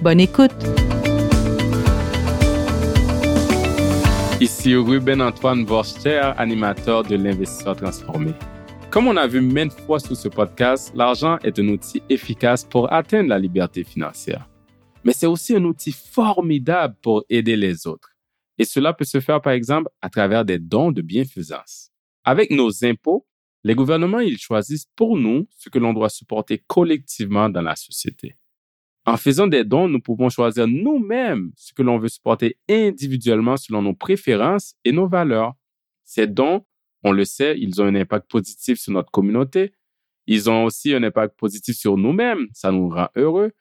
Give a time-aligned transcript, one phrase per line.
[0.00, 0.52] Bonne écoute!
[4.40, 8.32] Ici Ruben Antoine Vorster, animateur de l'investisseur transformé.
[8.90, 12.92] Comme on a vu maintes fois sur ce podcast, l'argent est un outil efficace pour
[12.92, 14.48] atteindre la liberté financière.
[15.02, 18.10] Mais c'est aussi un outil formidable pour aider les autres.
[18.56, 21.90] Et cela peut se faire par exemple à travers des dons de bienfaisance.
[22.22, 23.26] Avec nos impôts,
[23.64, 28.36] les gouvernements, ils choisissent pour nous ce que l'on doit supporter collectivement dans la société.
[29.08, 33.80] En faisant des dons, nous pouvons choisir nous-mêmes ce que l'on veut supporter individuellement selon
[33.80, 35.54] nos préférences et nos valeurs.
[36.04, 36.66] Ces dons,
[37.02, 39.72] on le sait, ils ont un impact positif sur notre communauté.
[40.26, 43.52] Ils ont aussi un impact positif sur nous-mêmes, ça nous rend heureux,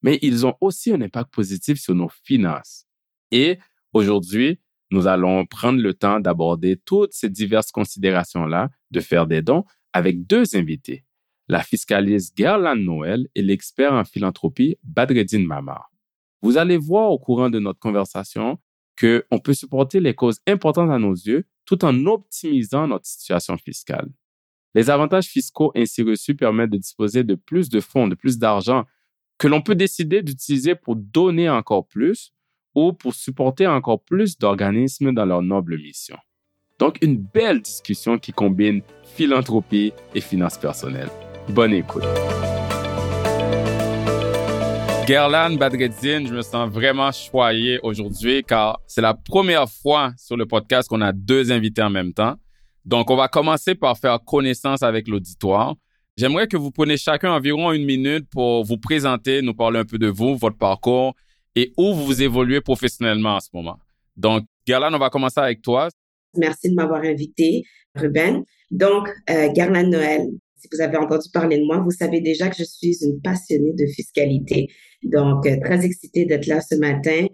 [0.00, 2.86] mais ils ont aussi un impact positif sur nos finances.
[3.30, 3.58] Et
[3.92, 4.58] aujourd'hui,
[4.90, 10.26] nous allons prendre le temps d'aborder toutes ces diverses considérations-là, de faire des dons avec
[10.26, 11.04] deux invités
[11.48, 15.90] la fiscaliste Gerland Noël et l'expert en philanthropie Badreddin Mamar.
[16.42, 18.58] Vous allez voir au courant de notre conversation
[19.00, 24.08] qu'on peut supporter les causes importantes à nos yeux tout en optimisant notre situation fiscale.
[24.74, 28.84] Les avantages fiscaux ainsi reçus permettent de disposer de plus de fonds, de plus d'argent
[29.38, 32.32] que l'on peut décider d'utiliser pour donner encore plus
[32.74, 36.16] ou pour supporter encore plus d'organismes dans leur noble mission.
[36.78, 41.10] Donc, une belle discussion qui combine philanthropie et finances personnelles.
[41.48, 42.04] Bonne écoute.
[45.06, 50.46] Gerlan Badreddin, je me sens vraiment choyé aujourd'hui car c'est la première fois sur le
[50.46, 52.36] podcast qu'on a deux invités en même temps.
[52.86, 55.74] Donc, on va commencer par faire connaissance avec l'auditoire.
[56.16, 59.98] J'aimerais que vous preniez chacun environ une minute pour vous présenter, nous parler un peu
[59.98, 61.14] de vous, votre parcours
[61.54, 63.78] et où vous évoluez professionnellement en ce moment.
[64.16, 65.88] Donc, Gerlan, on va commencer avec toi.
[66.36, 67.62] Merci de m'avoir invité,
[67.94, 68.42] Ruben.
[68.70, 69.48] Donc, euh,
[69.82, 70.28] Noël,
[70.64, 73.72] si vous avez entendu parler de moi, vous savez déjà que je suis une passionnée
[73.74, 74.68] de fiscalité.
[75.02, 77.26] Donc, euh, très excitée d'être là ce matin.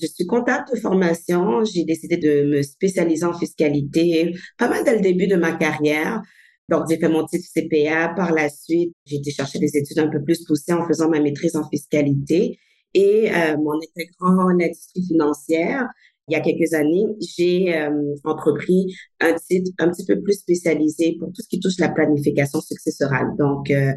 [0.00, 1.62] Je suis comptable de formation.
[1.64, 6.22] J'ai décidé de me spécialiser en fiscalité pas mal dès le début de ma carrière.
[6.70, 8.14] Donc, j'ai fait mon titre CPA.
[8.16, 11.20] Par la suite, j'ai été chercher des études un peu plus poussées en faisant ma
[11.20, 12.58] maîtrise en fiscalité.
[12.94, 15.86] Et euh, mon intégrant en industrie financière,
[16.30, 21.16] il y a quelques années, j'ai euh, entrepris un titre un petit peu plus spécialisé
[21.18, 23.92] pour tout ce qui touche la planification successorale, donc euh,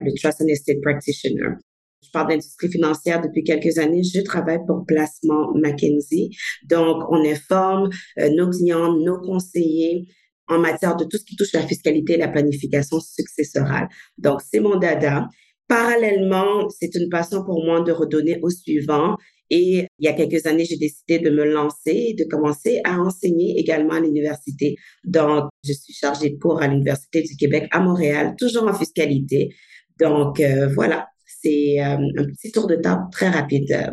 [0.00, 1.54] le Trust and Estate Practitioner.
[2.02, 4.02] Je parle d'industrie financière depuis quelques années.
[4.02, 6.30] Je travaille pour Placement McKinsey.
[6.68, 10.06] Donc, on informe euh, nos clients, nos conseillers
[10.48, 13.88] en matière de tout ce qui touche la fiscalité et la planification successorale.
[14.18, 15.28] Donc, c'est mon dada.
[15.68, 19.16] Parallèlement, c'est une passion pour moi de redonner au suivant
[19.50, 22.98] et il y a quelques années, j'ai décidé de me lancer et de commencer à
[22.98, 24.76] enseigner également à l'université.
[25.04, 29.54] Donc, je suis chargée de cours à l'Université du Québec à Montréal, toujours en fiscalité.
[30.00, 33.90] Donc, euh, voilà, c'est euh, un petit tour de table très rapide euh,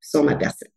[0.00, 0.68] sur ma personne.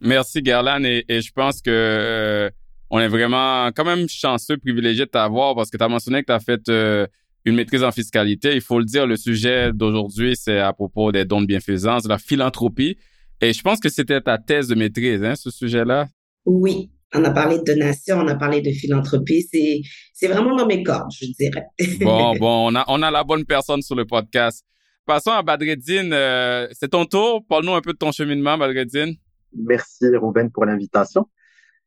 [0.00, 0.82] Merci, Gerlan.
[0.84, 2.50] Et, je pense que
[2.90, 6.26] on est vraiment quand même chanceux, privilégié de t'avoir parce que tu as mentionné que
[6.26, 7.08] tu as fait
[7.44, 8.54] une maîtrise en fiscalité.
[8.54, 12.08] Il faut le dire, le sujet d'aujourd'hui, c'est à propos des dons de bienfaisance, de
[12.08, 12.98] la philanthropie.
[13.44, 16.08] Et je pense que c'était ta thèse de maîtrise, hein, ce sujet-là?
[16.46, 19.46] Oui, on a parlé de donation, on a parlé de philanthropie.
[19.52, 19.82] C'est,
[20.14, 21.66] c'est vraiment dans mes cordes, je dirais.
[22.00, 24.64] bon, bon, on a, on a la bonne personne sur le podcast.
[25.04, 26.14] Passons à Badreddine.
[26.14, 27.44] Euh, c'est ton tour.
[27.46, 29.14] Parle-nous un peu de ton cheminement, Badreddine.
[29.54, 31.28] Merci, Ruben, pour l'invitation.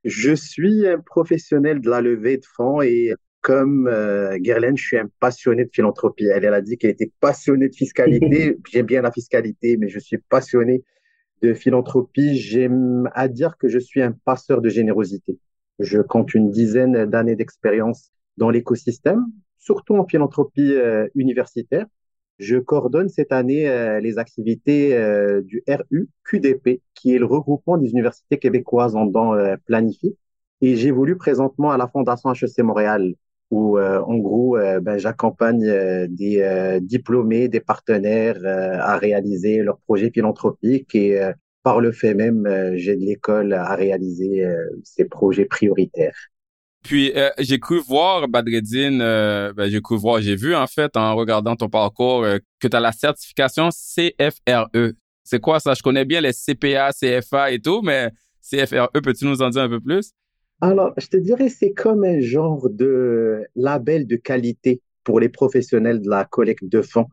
[0.03, 5.09] Je suis un professionnel de la levée de fonds et comme euh, je suis un
[5.19, 6.25] passionné de philanthropie.
[6.25, 8.57] Elle, elle a dit qu'elle était passionnée de fiscalité.
[8.71, 10.83] J'aime bien la fiscalité, mais je suis passionné
[11.41, 15.39] de philanthropie, j'aime à dire que je suis un passeur de générosité.
[15.79, 19.25] Je compte une dizaine d'années d'expérience dans l'écosystème,
[19.57, 21.85] surtout en philanthropie euh, universitaire.
[22.39, 27.77] Je coordonne cette année euh, les activités euh, du RU QDP, qui est le regroupement
[27.77, 29.35] des universités québécoises en dents
[29.65, 30.15] planifiées.
[30.61, 33.13] Et j'évolue présentement à la Fondation HEC Montréal,
[33.49, 41.19] où en gros, ben, j'accompagne des diplômés, des partenaires à réaliser leurs projets philanthropiques et
[41.63, 44.45] par le fait même, j'aide l'école à réaliser
[44.83, 46.17] ses projets prioritaires.
[46.83, 51.55] Puis j'ai cru voir, Badreddine, ben, j'ai cru voir, j'ai vu en fait en regardant
[51.55, 52.25] ton parcours
[52.59, 54.69] que tu as la certification CFRE.
[55.23, 55.73] C'est quoi ça?
[55.73, 58.11] Je connais bien les CPA, CFA et tout, mais
[58.41, 60.11] CFRE, peux-tu nous en dire un peu plus?
[60.59, 66.01] Alors, je te dirais, c'est comme un genre de label de qualité pour les professionnels
[66.01, 67.05] de la collecte de fonds.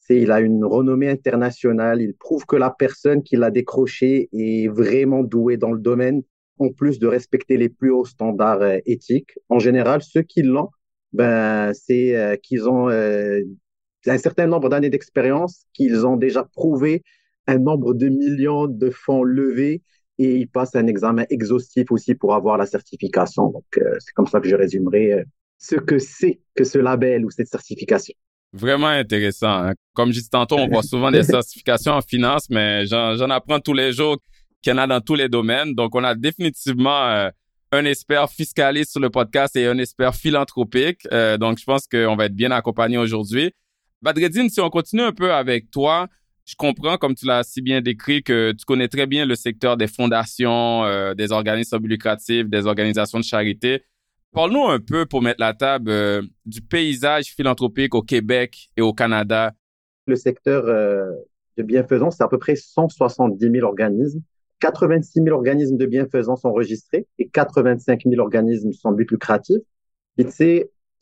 [0.00, 2.02] C'est, il a une renommée internationale.
[2.02, 6.22] Il prouve que la personne qui l'a décroché est vraiment douée dans le domaine,
[6.58, 9.38] en plus de respecter les plus hauts standards euh, éthiques.
[9.48, 10.70] En général, ceux qui l'ont,
[11.12, 13.42] ben, c'est euh, qu'ils ont euh,
[14.06, 17.04] un certain nombre d'années d'expérience, qu'ils ont déjà prouvé
[17.46, 19.82] un nombre de millions de fonds levés
[20.18, 23.50] et ils passent un examen exhaustif aussi pour avoir la certification.
[23.50, 25.24] Donc, euh, c'est comme ça que je résumerai euh,
[25.58, 28.14] ce que c'est que ce label ou cette certification.
[28.52, 29.66] Vraiment intéressant.
[29.66, 29.74] Hein.
[29.94, 33.74] Comme je disais tantôt, on voit souvent des certifications en finance, mais j'en apprends tous
[33.74, 34.16] les jours
[34.62, 35.74] qu'il y en a dans tous les domaines.
[35.74, 37.30] Donc, on a définitivement euh,
[37.70, 41.06] un expert fiscaliste sur le podcast et un expert philanthropique.
[41.38, 43.52] donc, je pense qu'on va être bien accompagné aujourd'hui.
[44.00, 46.08] Badreddine, si on continue un peu avec toi,
[46.48, 49.76] je comprends, comme tu l'as si bien décrit, que tu connais très bien le secteur
[49.76, 53.82] des fondations, euh, des organismes lucratifs, des organisations de charité.
[54.32, 58.94] Parle-nous un peu, pour mettre la table, euh, du paysage philanthropique au Québec et au
[58.94, 59.52] Canada.
[60.06, 61.10] Le secteur euh,
[61.58, 64.22] de bienfaisance, c'est à peu près 170 000 organismes.
[64.60, 69.58] 86 000 organismes de bienfaisance enregistrés et 85 000 organismes sans but lucratif.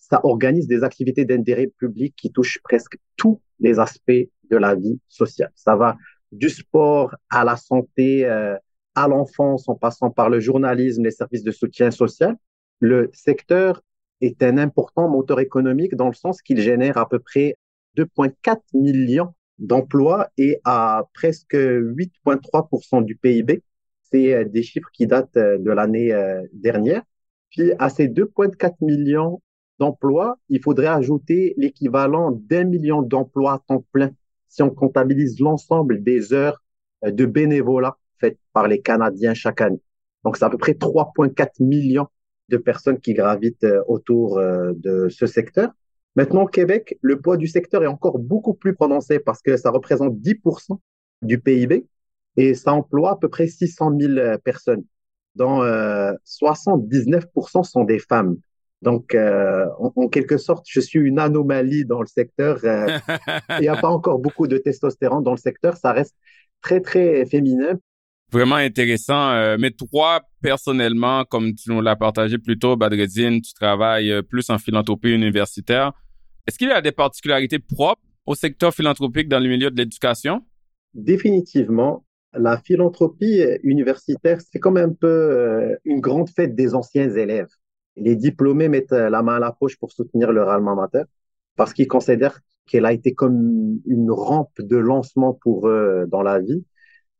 [0.08, 5.00] Ça organise des activités d'intérêt public qui touchent presque tous les aspects de la vie
[5.08, 5.50] sociale.
[5.54, 5.96] Ça va
[6.30, 8.56] du sport à la santé, euh,
[8.94, 12.36] à l'enfance, en passant par le journalisme, les services de soutien social.
[12.80, 13.82] Le secteur
[14.20, 17.56] est un important moteur économique dans le sens qu'il génère à peu près
[17.96, 23.62] 2,4 millions d'emplois et à presque 8,3% du PIB.
[24.02, 26.14] C'est euh, des chiffres qui datent euh, de l'année
[26.52, 27.02] dernière.
[27.50, 29.40] Puis à ces 2,4 millions
[29.78, 34.10] d'emplois, il faudrait ajouter l'équivalent d'un million d'emplois à temps plein
[34.48, 36.62] si on comptabilise l'ensemble des heures
[37.04, 39.80] euh, de bénévolat faites par les Canadiens chaque année.
[40.24, 42.08] Donc, c'est à peu près 3,4 millions
[42.48, 45.70] de personnes qui gravitent euh, autour euh, de ce secteur.
[46.14, 49.70] Maintenant, au Québec, le poids du secteur est encore beaucoup plus prononcé parce que ça
[49.70, 50.78] représente 10%
[51.22, 51.86] du PIB
[52.38, 54.84] et ça emploie à peu près 600 000 personnes,
[55.34, 58.36] dont 79% sont des femmes.
[58.82, 62.58] Donc, euh, en, quelque sorte, je suis une anomalie dans le secteur.
[62.64, 62.86] Euh,
[63.58, 65.76] il n'y a pas encore beaucoup de testostérone dans le secteur.
[65.76, 66.14] Ça reste
[66.60, 67.78] très, très féminin.
[68.30, 69.30] Vraiment intéressant.
[69.30, 74.50] Euh, mais toi, personnellement, comme tu nous l'as partagé plus tôt, Badreddine, tu travailles plus
[74.50, 75.92] en philanthropie universitaire.
[76.46, 80.42] Est-ce qu'il y a des particularités propres au secteur philanthropique dans le milieu de l'éducation?
[80.92, 82.04] Définitivement.
[82.38, 87.48] La philanthropie universitaire, c'est comme un peu une grande fête des anciens élèves
[87.96, 91.02] les diplômés mettent euh, la main à la poche pour soutenir leur alma mater
[91.56, 96.40] parce qu'ils considèrent qu'elle a été comme une rampe de lancement pour eux dans la
[96.40, 96.64] vie.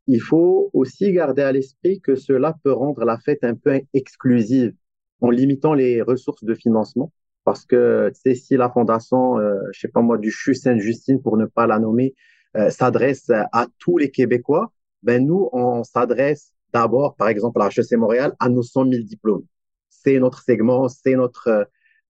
[0.07, 4.73] Il faut aussi garder à l'esprit que cela peut rendre la fête un peu exclusive
[5.21, 7.11] en limitant les ressources de financement.
[7.43, 11.37] Parce que, sais, si la fondation, euh, je sais pas moi, du CHU Sainte-Justine, pour
[11.37, 12.13] ne pas la nommer,
[12.57, 14.71] euh, s'adresse à tous les Québécois,
[15.03, 19.45] ben nous, on s'adresse d'abord, par exemple, à HEC Montréal, à nos 100 000 diplômes
[19.89, 21.63] c'est notre segment, c'est notre euh,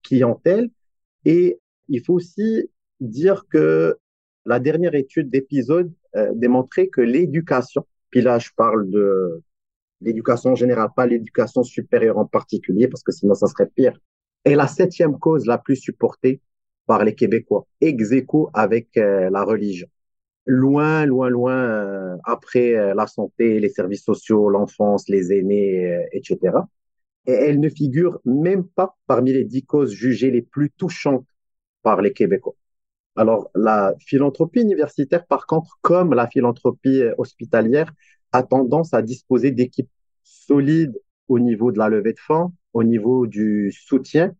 [0.02, 0.70] clientèle.
[1.25, 1.58] Et
[1.88, 2.70] il faut aussi
[3.00, 3.96] dire que
[4.44, 9.43] la dernière étude d'épisode euh, démontrait que l'éducation, puis là je parle de
[10.01, 13.98] l'éducation en général, pas l'éducation supérieure en particulier, parce que sinon ça serait pire,
[14.44, 16.41] est la septième cause la plus supportée
[16.86, 19.89] par les Québécois, ex aequo avec euh, la religion.
[20.48, 26.58] Loin, loin, loin après la santé, les services sociaux, l'enfance, les aînés, etc
[27.27, 31.27] et elle ne figure même pas parmi les dix causes jugées les plus touchantes
[31.83, 32.55] par les Québécois.
[33.17, 37.93] Alors, la philanthropie universitaire, par contre, comme la philanthropie hospitalière,
[38.33, 39.91] a tendance à disposer d'équipes
[40.23, 44.35] solides au niveau de la levée de fonds, au niveau du soutien.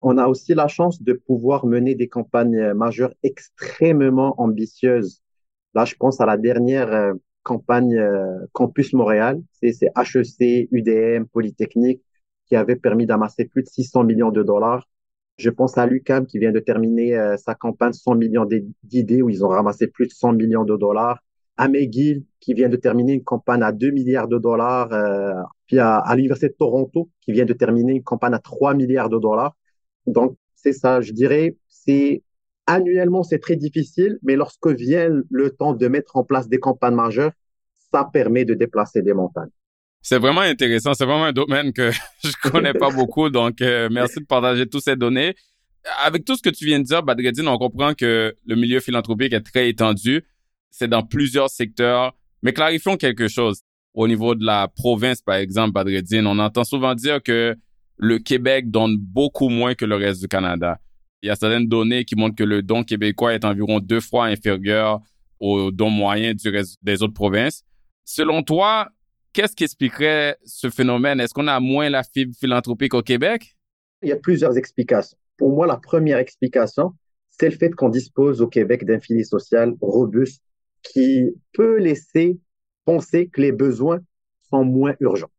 [0.00, 5.22] On a aussi la chance de pouvoir mener des campagnes majeures extrêmement ambitieuses.
[5.74, 12.02] Là, je pense à la dernière euh, campagne euh, Campus Montréal, c'est HEC, UDM, Polytechnique,
[12.52, 14.86] qui avait permis d'amasser plus de 600 millions de dollars.
[15.38, 18.46] Je pense à l'UCAM qui vient de terminer euh, sa campagne 100 millions
[18.82, 21.24] d'idées où ils ont ramassé plus de 100 millions de dollars.
[21.56, 24.92] À McGill qui vient de terminer une campagne à 2 milliards de dollars.
[24.92, 25.32] Euh,
[25.66, 29.18] puis à, l'Université de Toronto qui vient de terminer une campagne à 3 milliards de
[29.18, 29.56] dollars.
[30.06, 32.22] Donc, c'est ça, je dirais, c'est
[32.66, 36.96] annuellement, c'est très difficile, mais lorsque vient le temps de mettre en place des campagnes
[36.96, 37.32] majeures,
[37.90, 39.48] ça permet de déplacer des montagnes.
[40.02, 40.94] C'est vraiment intéressant.
[40.94, 41.90] C'est vraiment un domaine que
[42.24, 43.30] je connais pas beaucoup.
[43.30, 45.34] Donc, euh, merci de partager toutes ces données.
[46.04, 49.32] Avec tout ce que tu viens de dire, Badreddine, on comprend que le milieu philanthropique
[49.32, 50.24] est très étendu.
[50.70, 53.62] C'est dans plusieurs secteurs, Mais clarifions quelque chose.
[53.94, 57.56] Au niveau de la province, par exemple, Badreddine, on entend souvent dire que
[57.98, 60.80] le Québec donne beaucoup moins que le reste du Canada.
[61.22, 64.26] Il y a certaines données qui montrent que le don québécois est environ deux fois
[64.26, 65.00] inférieur
[65.38, 67.64] au don moyen du reste des autres provinces.
[68.04, 68.88] Selon toi,
[69.32, 71.20] qu'est-ce qui expliquerait ce phénomène?
[71.20, 73.56] Est-ce qu'on a moins la fibre philanthropique au Québec?
[74.02, 75.16] Il y a plusieurs explications.
[75.36, 76.92] Pour moi, la première explication,
[77.30, 80.42] c'est le fait qu'on dispose au Québec d'un filet social robuste
[80.82, 82.38] qui peut laisser
[82.84, 84.00] penser que les besoins
[84.50, 85.30] sont moins urgents.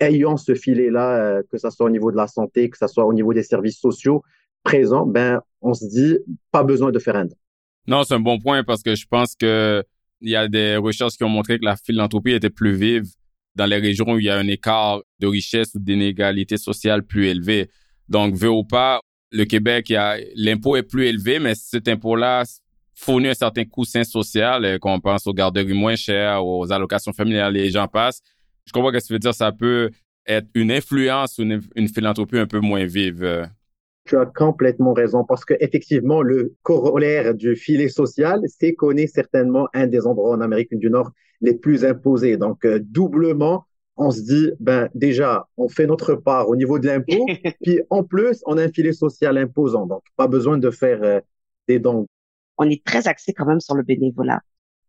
[0.00, 3.04] Ayant ce filet-là, euh, que ce soit au niveau de la santé, que ce soit
[3.04, 4.22] au niveau des services sociaux
[4.62, 6.18] présents, ben, on se dit
[6.50, 7.36] pas besoin de faire un don.
[7.86, 9.84] Non, c'est un bon point parce que je pense que
[10.20, 13.04] il y a des recherches qui ont montré que la philanthropie était plus vive
[13.56, 17.26] dans les régions où il y a un écart de richesse ou d'inégalité sociale plus
[17.26, 17.68] élevé.
[18.08, 19.00] Donc, veut ou pas,
[19.32, 19.92] le Québec,
[20.36, 22.44] l'impôt est plus élevé, mais cet impôt-là
[22.94, 27.52] fournit un certain coussin social, euh, qu'on pense aux garderies moins chères, aux allocations familiales,
[27.52, 28.22] les gens passent.
[28.64, 29.90] Je comprends ce que ça veut dire, ça peut
[30.26, 33.22] être une influence ou une, philanthropie un peu moins vive.
[33.22, 33.44] Euh.
[34.06, 39.08] Tu as complètement raison parce que effectivement le corollaire du filet social, c'est qu'on est
[39.08, 42.36] certainement un des endroits en Amérique du Nord les plus imposés.
[42.36, 43.66] Donc euh, doublement,
[43.96, 47.26] on se dit, ben déjà, on fait notre part au niveau de l'impôt,
[47.62, 51.20] puis en plus, on a un filet social imposant, donc pas besoin de faire euh,
[51.68, 52.06] des dons.
[52.58, 54.40] On est très axé quand même sur le bénévolat.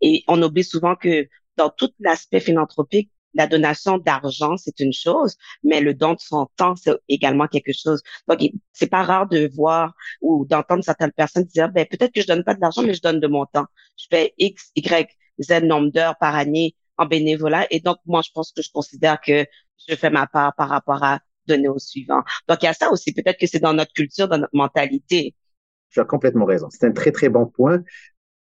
[0.02, 1.28] Et on oublie souvent que
[1.58, 6.48] dans tout l'aspect philanthropique, la donation d'argent, c'est une chose, mais le don de son
[6.56, 8.02] temps, c'est également quelque chose.
[8.28, 8.40] Donc,
[8.74, 12.44] c'est pas rare de voir ou d'entendre certaines personnes dire, ben, peut-être que je donne
[12.44, 13.66] pas de l'argent, mais je donne de mon temps.
[13.98, 17.68] Je fais X, Y, Z nombre d'heures par année en bénévolat.
[17.72, 19.46] Et donc, moi, je pense que je considère que
[19.88, 22.22] je fais ma part par rapport à donner au suivant.
[22.48, 23.14] Donc, il y a ça aussi.
[23.14, 25.36] Peut-être que c'est dans notre culture, dans notre mentalité.
[25.92, 26.68] Tu as complètement raison.
[26.70, 27.84] C'est un très, très bon point.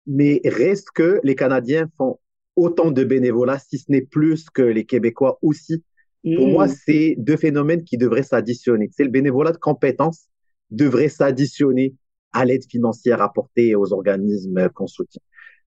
[0.06, 2.20] Mais reste que les Canadiens font
[2.56, 5.84] autant de bénévolat, si ce n'est plus que les Québécois aussi.
[6.24, 6.76] Pour moi, mm.
[6.86, 8.90] c'est deux phénomènes qui devraient s'additionner.
[8.96, 10.28] C'est le bénévolat de compétences
[10.72, 11.96] devrait s'additionner
[12.32, 15.22] à l'aide financière apportée aux organismes qu'on soutient.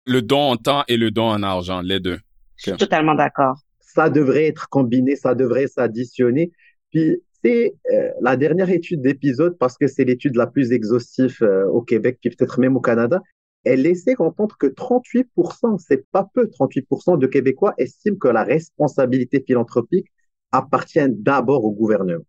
[0.07, 2.19] Le don en temps et le don en argent, les deux.
[2.57, 3.59] Je suis totalement d'accord.
[3.81, 6.53] Ça devrait être combiné, ça devrait s'additionner.
[6.91, 11.67] Puis c'est euh, la dernière étude d'épisode, parce que c'est l'étude la plus exhaustive euh,
[11.67, 13.23] au Québec, puis peut-être même au Canada,
[13.65, 19.43] elle laissait entendre que 38%, c'est pas peu, 38% de Québécois estiment que la responsabilité
[19.47, 20.07] philanthropique
[20.53, 22.25] appartient d'abord au gouvernement.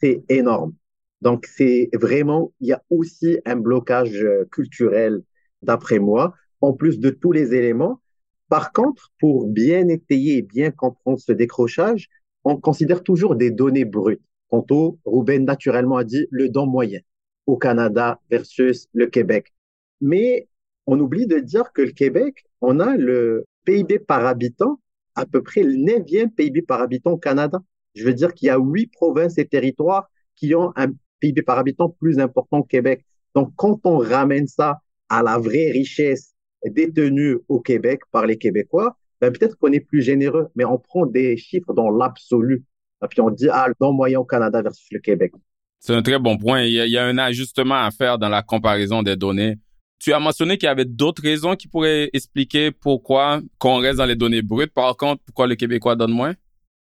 [0.00, 0.74] C'est énorme.
[1.22, 5.22] Donc, c'est vraiment, il y a aussi un blocage euh, culturel,
[5.62, 8.00] d'après moi, en plus de tous les éléments.
[8.48, 12.08] Par contre, pour bien étayer et bien comprendre ce décrochage,
[12.44, 14.22] on considère toujours des données brutes.
[14.48, 17.00] Quant au, Ruben naturellement a dit le don moyen
[17.46, 19.52] au Canada versus le Québec.
[20.00, 20.48] Mais
[20.86, 24.80] on oublie de dire que le Québec, on a le PIB par habitant,
[25.14, 27.60] à peu près le neuvième PIB par habitant au Canada.
[27.94, 30.88] Je veux dire qu'il y a huit provinces et territoires qui ont un
[31.20, 33.04] PIB par habitant plus important au Québec.
[33.34, 36.31] Donc, quand on ramène ça à la vraie richesse
[36.70, 41.06] détenus au Québec par les Québécois, ben peut-être qu'on est plus généreux, mais on prend
[41.06, 42.64] des chiffres dans l'absolu.
[43.02, 45.32] Et puis on dit, ah, le moyen au Canada versus le Québec.
[45.78, 46.62] C'est un très bon point.
[46.62, 49.56] Il y, a, un ajustement à faire dans la comparaison des données.
[49.98, 54.06] Tu as mentionné qu'il y avait d'autres raisons qui pourraient expliquer pourquoi qu'on reste dans
[54.06, 54.72] les données brutes.
[54.72, 56.34] Par contre, pourquoi le Québécois donne moins?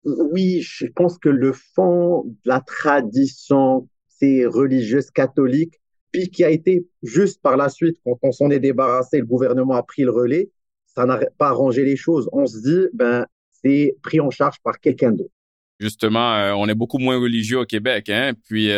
[0.03, 5.80] Oui, je pense que le fond de la tradition, c'est religieuse catholique,
[6.11, 9.75] puis qui a été juste par la suite, quand on s'en est débarrassé, le gouvernement
[9.75, 10.49] a pris le relais,
[10.85, 12.29] ça n'a pas arrangé les choses.
[12.33, 13.25] On se dit, ben,
[13.63, 15.31] c'est pris en charge par quelqu'un d'autre.
[15.79, 18.69] Justement, euh, on est beaucoup moins religieux au Québec, hein, puis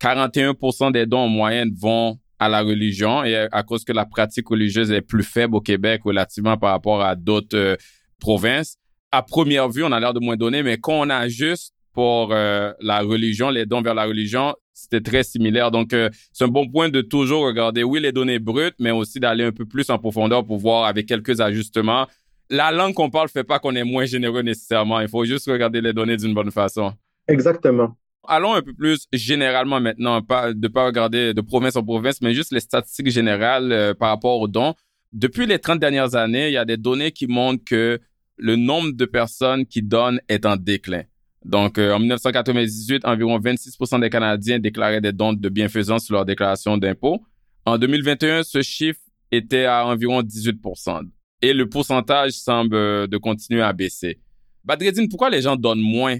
[0.00, 4.04] 41% euh, des dons en moyenne vont à la religion et à cause que la
[4.04, 7.76] pratique religieuse est plus faible au Québec relativement par rapport à d'autres euh,
[8.18, 8.76] provinces.
[9.12, 13.00] À première vue, on a l'air de moins donner, mais quand on ajuste pour la
[13.02, 15.70] religion, les dons vers la religion, c'était très similaire.
[15.70, 19.20] Donc, euh, c'est un bon point de toujours regarder, oui, les données brutes, mais aussi
[19.20, 22.06] d'aller un peu plus en profondeur pour voir avec quelques ajustements.
[22.50, 25.00] La langue qu'on parle fait pas qu'on est moins généreux nécessairement.
[25.00, 26.92] Il faut juste regarder les données d'une bonne façon.
[27.28, 27.96] Exactement.
[28.28, 32.34] Allons un peu plus généralement maintenant, pas de pas regarder de province en province, mais
[32.34, 34.74] juste les statistiques générales euh, par rapport aux dons.
[35.12, 38.00] Depuis les 30 dernières années, il y a des données qui montrent que
[38.36, 41.02] le nombre de personnes qui donnent est en déclin.
[41.44, 46.24] Donc, euh, en 1998, environ 26% des Canadiens déclaraient des dons de bienfaisance sur leur
[46.24, 47.20] déclaration d'impôt.
[47.64, 51.02] En 2021, ce chiffre était à environ 18%
[51.42, 54.20] et le pourcentage semble euh, de continuer à baisser.
[54.64, 56.16] Badreddine, pourquoi les gens donnent moins?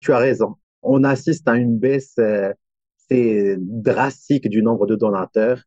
[0.00, 0.54] Tu as raison.
[0.82, 2.52] On assiste à une baisse euh,
[3.58, 5.60] drastique du nombre de donateurs,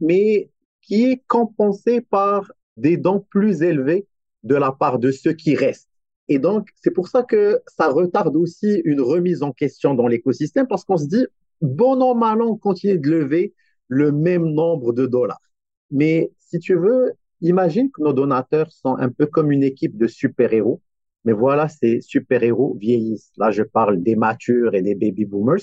[0.00, 0.50] mais
[0.82, 4.06] qui est compensée par des dons plus élevés
[4.42, 5.87] de la part de ceux qui restent.
[6.28, 10.66] Et donc, c'est pour ça que ça retarde aussi une remise en question dans l'écosystème
[10.66, 11.26] parce qu'on se dit,
[11.62, 13.54] bon an, mal an, on continue de lever
[13.88, 15.40] le même nombre de dollars.
[15.90, 20.06] Mais si tu veux, imagine que nos donateurs sont un peu comme une équipe de
[20.06, 20.82] super-héros.
[21.24, 23.32] Mais voilà, ces super-héros vieillissent.
[23.38, 25.60] Là, je parle des matures et des baby boomers.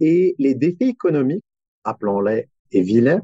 [0.00, 1.44] Et les défis économiques,
[1.84, 3.22] appelons-les des vilains,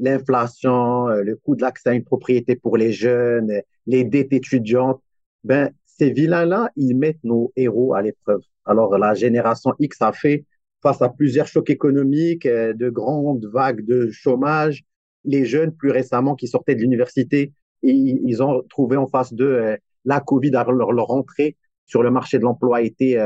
[0.00, 5.02] l'inflation, euh, le coût de l'accès à une propriété pour les jeunes, les dettes étudiantes,
[5.44, 5.70] ben,
[6.00, 8.40] ces vilains-là, ils mettent nos héros à l'épreuve.
[8.64, 10.46] Alors, la génération X a fait
[10.82, 14.82] face à plusieurs chocs économiques, euh, de grandes vagues de chômage.
[15.24, 17.52] Les jeunes, plus récemment, qui sortaient de l'université,
[17.82, 19.76] ils ont trouvé en face d'eux euh,
[20.06, 23.22] la Covid, alors leur, leur entrée sur le marché de l'emploi a été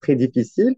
[0.00, 0.76] très difficile.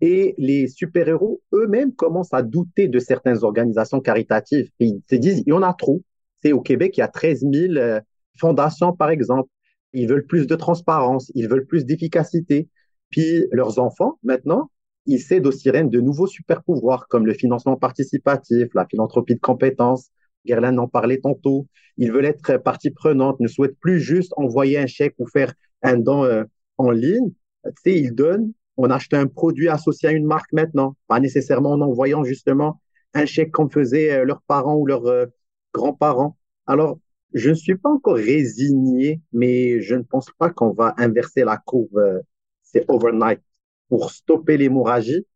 [0.00, 4.70] Et les super-héros eux-mêmes commencent à douter de certaines organisations caritatives.
[4.78, 6.00] Ils se disent, il y en a trop.
[6.42, 8.00] C'est au Québec, il y a 13 000 euh,
[8.38, 9.50] fondations, par exemple.
[9.92, 12.68] Ils veulent plus de transparence, ils veulent plus d'efficacité.
[13.10, 14.70] Puis leurs enfants, maintenant,
[15.06, 20.10] ils cèdent aux sirènes de nouveaux super-pouvoirs comme le financement participatif, la philanthropie de compétences.
[20.44, 21.66] Gerlin en parlait tantôt.
[21.96, 25.52] Ils veulent être partie prenante, ne souhaitent plus juste envoyer un chèque ou faire
[25.82, 26.44] un don euh,
[26.78, 27.32] en ligne.
[27.64, 31.72] Tu sais, ils donnent on achète un produit associé à une marque maintenant, pas nécessairement
[31.72, 32.80] en envoyant justement
[33.14, 35.26] un chèque comme faisaient euh, leurs parents ou leurs euh,
[35.72, 36.36] grands-parents.
[36.66, 36.98] Alors,
[37.34, 41.56] je ne suis pas encore résigné, mais je ne pense pas qu'on va inverser la
[41.56, 42.20] courbe, euh,
[42.62, 43.40] c'est overnight.
[43.88, 45.26] Pour stopper l'hémorragie,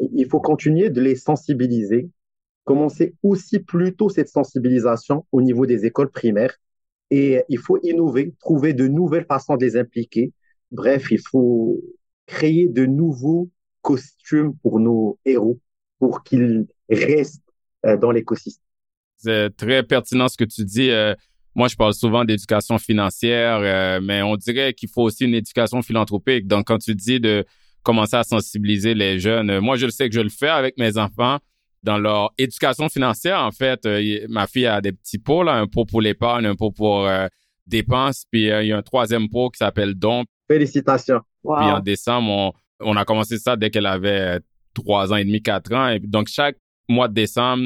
[0.00, 2.10] il faut continuer de les sensibiliser,
[2.64, 6.56] commencer aussi plus tôt cette sensibilisation au niveau des écoles primaires
[7.10, 10.32] et il faut innover, trouver de nouvelles façons de les impliquer.
[10.70, 11.80] Bref, il faut
[12.26, 13.50] créer de nouveaux
[13.82, 15.58] costumes pour nos héros
[15.98, 17.42] pour qu'ils restent
[17.84, 18.64] euh, dans l'écosystème.
[19.16, 20.90] C'est très pertinent ce que tu dis.
[20.90, 21.14] Euh,
[21.54, 25.82] moi, je parle souvent d'éducation financière, euh, mais on dirait qu'il faut aussi une éducation
[25.82, 26.46] philanthropique.
[26.46, 27.44] Donc, quand tu dis de
[27.82, 30.96] commencer à sensibiliser les jeunes, moi, je le sais que je le fais avec mes
[30.96, 31.38] enfants
[31.82, 33.40] dans leur éducation financière.
[33.40, 33.86] En fait,
[34.28, 37.08] ma fille a des petits pots, là, un pot pour l'épargne, un pot pour
[37.66, 40.24] dépenses, puis il y a un troisième pot qui s'appelle don.
[40.46, 41.20] Félicitations.
[41.42, 44.40] Puis en décembre, on, a commencé ça dès qu'elle avait
[44.74, 45.88] trois ans et demi, quatre ans.
[45.88, 46.56] Et donc, chaque
[46.88, 47.64] mois de décembre,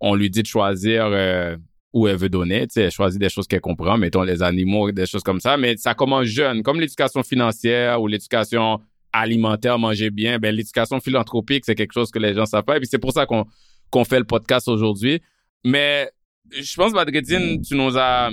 [0.00, 1.56] on lui dit de choisir euh,
[1.92, 2.66] où elle veut donner.
[2.66, 5.56] Tu sais, elle choisit des choses qu'elle comprend, mettons les animaux, des choses comme ça.
[5.56, 8.80] Mais ça commence jeune, comme l'éducation financière ou l'éducation
[9.12, 10.38] alimentaire, manger bien.
[10.38, 12.76] Ben, l'éducation philanthropique, c'est quelque chose que les gens savent pas.
[12.76, 13.46] Et puis c'est pour ça qu'on
[13.90, 15.20] qu'on fait le podcast aujourd'hui.
[15.64, 16.08] Mais
[16.52, 18.30] je pense, Badreddine, tu nous as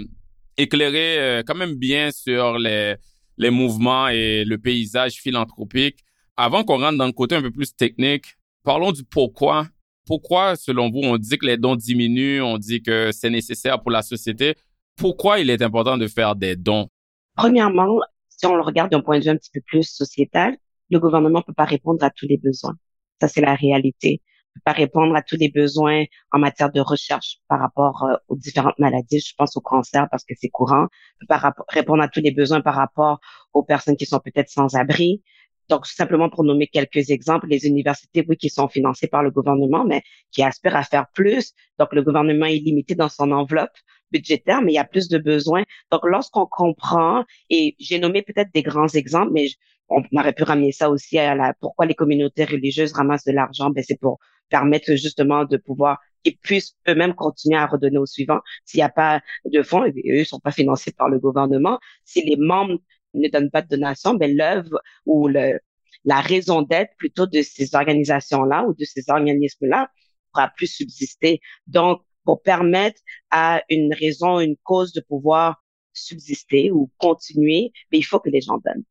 [0.56, 2.96] éclairé euh, quand même bien sur les
[3.38, 6.00] les mouvements et le paysage philanthropique.
[6.36, 9.68] Avant qu'on rentre dans le côté un peu plus technique, parlons du pourquoi.
[10.08, 13.92] Pourquoi, selon vous, on dit que les dons diminuent, on dit que c'est nécessaire pour
[13.92, 14.56] la société.
[14.96, 16.88] Pourquoi il est important de faire des dons?
[17.36, 20.58] Premièrement, si on le regarde d'un point de vue un petit peu plus sociétal,
[20.90, 22.76] le gouvernement ne peut pas répondre à tous les besoins.
[23.22, 24.22] Ça, c'est la réalité
[24.66, 28.80] pas répondre à tous les besoins en matière de recherche par rapport euh, aux différentes
[28.80, 29.20] maladies.
[29.20, 30.88] Je pense au cancer parce que c'est courant.
[31.20, 33.20] peut pas répondre à tous les besoins par rapport
[33.54, 35.24] aux personnes qui sont peut-être sans abri.
[35.70, 39.84] Donc, simplement pour nommer quelques exemples, les universités, oui, qui sont financées par le gouvernement,
[39.86, 40.02] mais
[40.32, 41.54] qui aspirent à faire plus.
[41.80, 43.76] Donc, le gouvernement est limité dans son enveloppe
[44.12, 45.64] budgétaire, mais il y a plus de besoins.
[45.92, 49.48] Donc, lorsqu'on comprend, et j'ai nommé peut-être des grands exemples, mais
[49.90, 53.70] on aurait pu ramener ça aussi à la, pourquoi les communautés religieuses ramassent de l'argent,
[53.70, 58.40] ben c'est pour permettre justement de pouvoir qu'ils puissent eux-mêmes continuer à redonner aux suivants.
[58.66, 61.80] S'il n'y a pas de fonds, et eux ne sont pas financés par le gouvernement.
[62.06, 62.80] Si les membres
[63.22, 65.60] ne donnent pas de donations, ben l'œuvre ou le,
[66.06, 69.90] la raison d'être plutôt de ces organisations-là ou de ces organismes-là
[70.32, 71.40] pourra plus subsister.
[71.68, 73.00] Donc, pour permettre
[73.32, 78.42] à une raison, une cause de pouvoir subsister ou continuer, ben, il faut que les
[78.42, 78.84] gens donnent.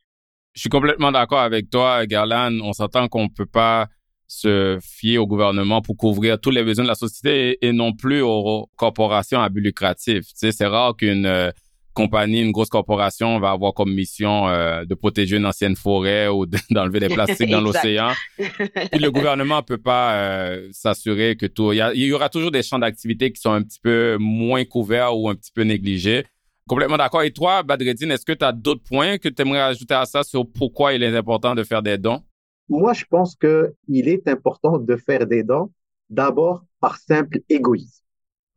[0.55, 2.61] Je suis complètement d'accord avec toi, Garland.
[2.63, 3.89] On s'entend qu'on peut pas
[4.27, 8.23] se fier au gouvernement pour couvrir tous les besoins de la société et, non plus
[8.23, 10.27] aux corporations à but lucratif.
[10.29, 11.51] Tu sais, c'est rare qu'une euh,
[11.97, 16.47] compagnie, une grosse corporation va avoir comme mission euh, de protéger une ancienne forêt ou
[16.71, 18.11] d'enlever des plastiques dans l'océan.
[18.37, 21.73] Puis le gouvernement peut pas euh, s'assurer que tout.
[21.73, 25.19] Il y, y, aura toujours des champs d'activité qui sont un petit peu moins couverts
[25.19, 26.25] ou un petit peu négligés.
[26.69, 27.23] Complètement d'accord.
[27.23, 30.23] Et toi, Badreddine, est-ce que tu as d'autres points que tu aimerais ajouter à ça
[30.23, 32.23] sur pourquoi il est important de faire des dons?
[32.69, 35.71] Moi, je pense qu'il est important de faire des dons
[36.11, 38.05] d'abord par simple égoïsme,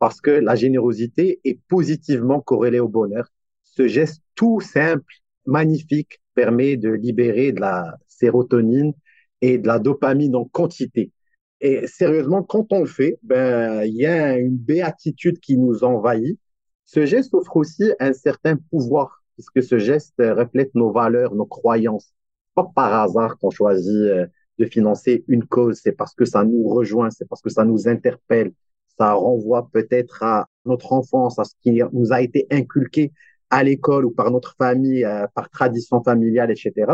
[0.00, 3.28] parce que la générosité est positivement corrélée au bonheur.
[3.62, 5.14] Ce geste tout simple,
[5.46, 8.94] magnifique, permet de libérer de la sérotonine
[9.42, 11.12] et de la dopamine en quantité.
[11.60, 16.40] Et sérieusement, quand on le fait, ben, il y a une béatitude qui nous envahit.
[16.86, 22.12] Ce geste offre aussi un certain pouvoir puisque ce geste reflète nos valeurs, nos croyances.
[22.54, 24.26] Pas par hasard qu'on choisit euh,
[24.58, 27.88] de financer une cause, c'est parce que ça nous rejoint, c'est parce que ça nous
[27.88, 28.52] interpelle,
[29.00, 33.12] ça renvoie peut-être à notre enfance, à ce qui nous a été inculqué
[33.48, 36.92] à l'école ou par notre famille, euh, par tradition familiale, etc.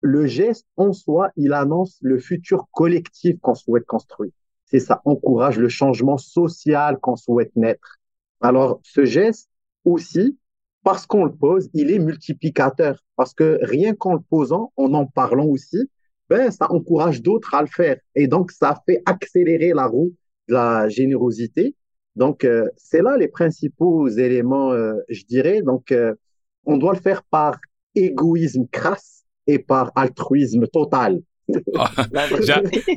[0.00, 4.30] Le geste en soi, il annonce le futur collectif qu'on souhaite construire.
[4.64, 7.98] C'est ça encourage le changement social qu'on souhaite naître.
[8.40, 9.50] Alors, ce geste
[9.84, 10.38] aussi,
[10.84, 13.02] parce qu'on le pose, il est multiplicateur.
[13.16, 15.90] Parce que rien qu'en le posant, en en parlant aussi,
[16.28, 17.98] ben, ça encourage d'autres à le faire.
[18.14, 20.12] Et donc, ça fait accélérer la roue
[20.50, 21.74] de la générosité.
[22.16, 25.62] Donc, euh, c'est là les principaux éléments, euh, je dirais.
[25.62, 26.14] Donc, euh,
[26.66, 27.58] on doit le faire par
[27.94, 31.20] égoïsme crasse et par altruisme total.
[31.76, 31.90] Ah,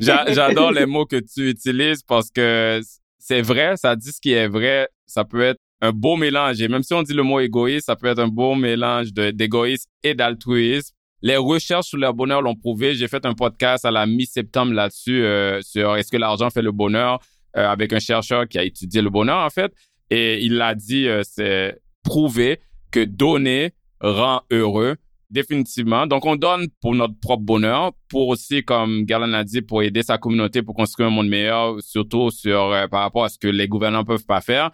[0.00, 2.80] j'adore les mots que tu utilises parce que
[3.18, 4.88] c'est vrai, ça dit ce qui est vrai.
[5.06, 6.60] Ça peut être un beau mélange.
[6.60, 9.88] Et même si on dit le mot égoïste, ça peut être un beau mélange d'égoïsme
[10.02, 10.94] et d'altruisme.
[11.22, 12.94] Les recherches sur le bonheur l'ont prouvé.
[12.94, 16.72] J'ai fait un podcast à la mi-septembre là-dessus euh, sur est-ce que l'argent fait le
[16.72, 17.18] bonheur
[17.56, 19.72] euh, avec un chercheur qui a étudié le bonheur en fait.
[20.10, 24.96] Et il l'a dit, euh, c'est prouvé que donner rend heureux
[25.30, 26.06] définitivement.
[26.06, 30.02] Donc, on donne pour notre propre bonheur, pour aussi, comme Garland a dit, pour aider
[30.02, 33.66] sa communauté pour construire un monde meilleur, surtout sur par rapport à ce que les
[33.66, 34.70] gouvernements peuvent pas faire.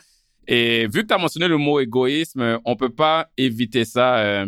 [0.52, 4.46] Et vu que tu as mentionné le mot égoïsme, on peut pas éviter ça, euh,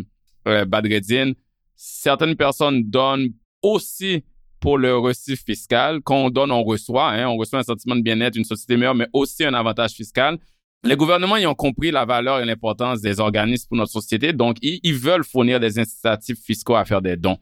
[0.48, 1.34] euh, Badreddine.
[1.76, 3.28] Certaines personnes donnent
[3.62, 4.24] aussi
[4.62, 6.00] pour le reçu fiscal.
[6.02, 7.10] Quand on donne, on reçoit.
[7.10, 10.38] Hein, on reçoit un sentiment de bien-être, une société meilleure, mais aussi un avantage fiscal.
[10.84, 14.56] Les gouvernements y ont compris la valeur et l'importance des organismes pour notre société, donc
[14.62, 17.38] ils, ils, veulent fournir des incitatifs fiscaux à faire des dons.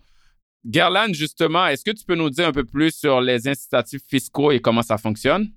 [0.71, 4.51] Gerland, justement, est-ce que tu peux nous dire un peu plus sur les incitatifs fiscaux
[4.51, 5.51] et comment ça fonctionne?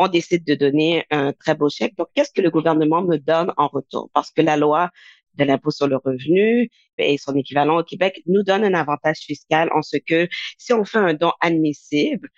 [0.00, 1.94] on décide de donner un très beau chèque.
[1.98, 4.08] Donc, qu'est-ce que le gouvernement me donne en retour?
[4.14, 4.88] Parce que la loi
[5.44, 9.82] l'impôt sur le revenu et son équivalent au Québec nous donne un avantage fiscal en
[9.82, 12.28] ce que si on fait un don admissible,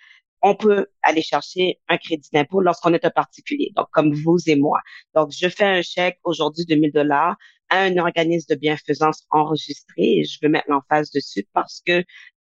[0.43, 4.57] on peut aller chercher un crédit d'impôt lorsqu'on est un particulier, donc comme vous et
[4.57, 4.81] moi.
[5.15, 7.37] Donc, je fais un chèque aujourd'hui de 1000 dollars
[7.69, 12.03] à un organisme de bienfaisance enregistré et je veux mettre l'emphase dessus parce que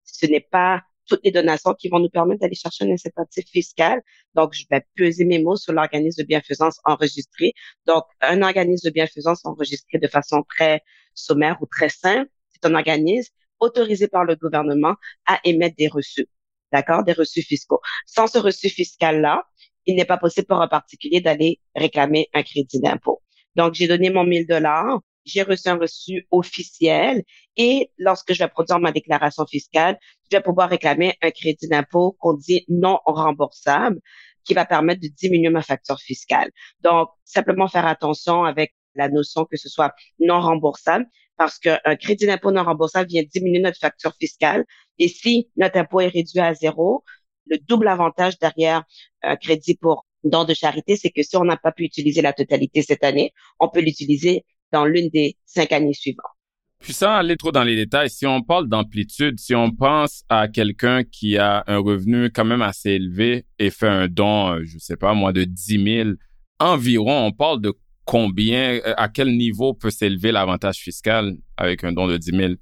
[0.05, 4.01] ce n'est pas toutes les donations qui vont nous permettre d'aller chercher un incitatif fiscal.
[4.35, 7.53] Donc, je vais peser mes mots sur l'organisme de bienfaisance enregistré.
[7.85, 10.81] Donc, un organisme de bienfaisance enregistré de façon très
[11.13, 16.27] sommaire ou très simple, c'est un organisme autorisé par le gouvernement à émettre des reçus.
[16.71, 17.03] D'accord?
[17.03, 17.79] Des reçus fiscaux.
[18.05, 19.43] Sans ce reçu fiscal-là,
[19.85, 23.21] il n'est pas possible pour un particulier d'aller réclamer un crédit d'impôt.
[23.55, 27.23] Donc, j'ai donné mon 1000 dollars j'ai reçu un reçu officiel
[27.57, 29.97] et lorsque je vais produire ma déclaration fiscale,
[30.31, 33.99] je vais pouvoir réclamer un crédit d'impôt qu'on dit non remboursable
[34.43, 36.49] qui va permettre de diminuer ma facture fiscale.
[36.81, 41.05] Donc, simplement faire attention avec la notion que ce soit non remboursable
[41.37, 44.65] parce qu'un crédit d'impôt non remboursable vient diminuer notre facture fiscale.
[44.99, 47.03] Et si notre impôt est réduit à zéro,
[47.47, 48.83] le double avantage derrière
[49.21, 52.33] un crédit pour don de charité, c'est que si on n'a pas pu utiliser la
[52.33, 56.23] totalité cette année, on peut l'utiliser dans l'une des cinq années suivantes.
[56.83, 60.49] Puis sans aller trop dans les détails, si on parle d'amplitude, si on pense à
[60.49, 64.77] quelqu'un qui a un revenu quand même assez élevé et fait un don, euh, je
[64.79, 66.09] sais pas, moi, de 10 000
[66.59, 71.93] environ, on parle de combien, euh, à quel niveau peut s'élever l'avantage fiscal avec un
[71.93, 72.53] don de 10 000?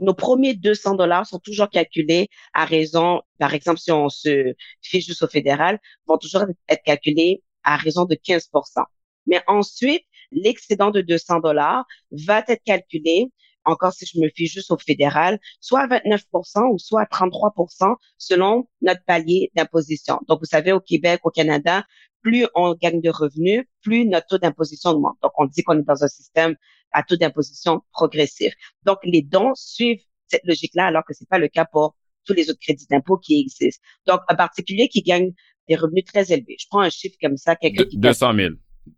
[0.00, 5.06] Nos premiers 200 dollars sont toujours calculés à raison, par exemple, si on se fiche
[5.06, 8.82] juste au fédéral, vont toujours être calculés à raison de 15%
[9.28, 13.30] Mais ensuite, l'excédent de 200 dollars va être calculé
[13.68, 17.94] encore si je me fie juste au fédéral, soit à 29% ou soit à 33%
[18.16, 20.18] selon notre palier d'imposition.
[20.28, 21.84] Donc, vous savez, au Québec, au Canada,
[22.22, 25.16] plus on gagne de revenus, plus notre taux d'imposition augmente.
[25.22, 26.56] Donc, on dit qu'on est dans un système
[26.92, 28.54] à taux d'imposition progressif.
[28.84, 32.50] Donc, les dons suivent cette logique-là, alors que c'est pas le cas pour tous les
[32.50, 33.82] autres crédits d'impôt qui existent.
[34.06, 35.32] Donc, un particulier qui gagne
[35.68, 36.56] des revenus très élevés.
[36.58, 38.48] Je prends un chiffre comme ça, quelqu'un qui 200 000.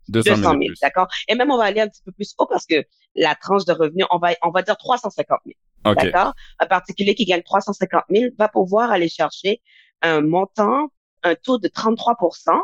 [0.09, 1.07] 200 000, d'accord?
[1.27, 2.83] Et même, on va aller un petit peu plus haut parce que
[3.15, 5.95] la tranche de revenus, on va, on va dire 350 000.
[5.95, 6.33] D'accord?
[6.59, 9.61] Un particulier qui gagne 350 000 va pouvoir aller chercher
[10.01, 10.91] un montant,
[11.23, 12.61] un taux de 33%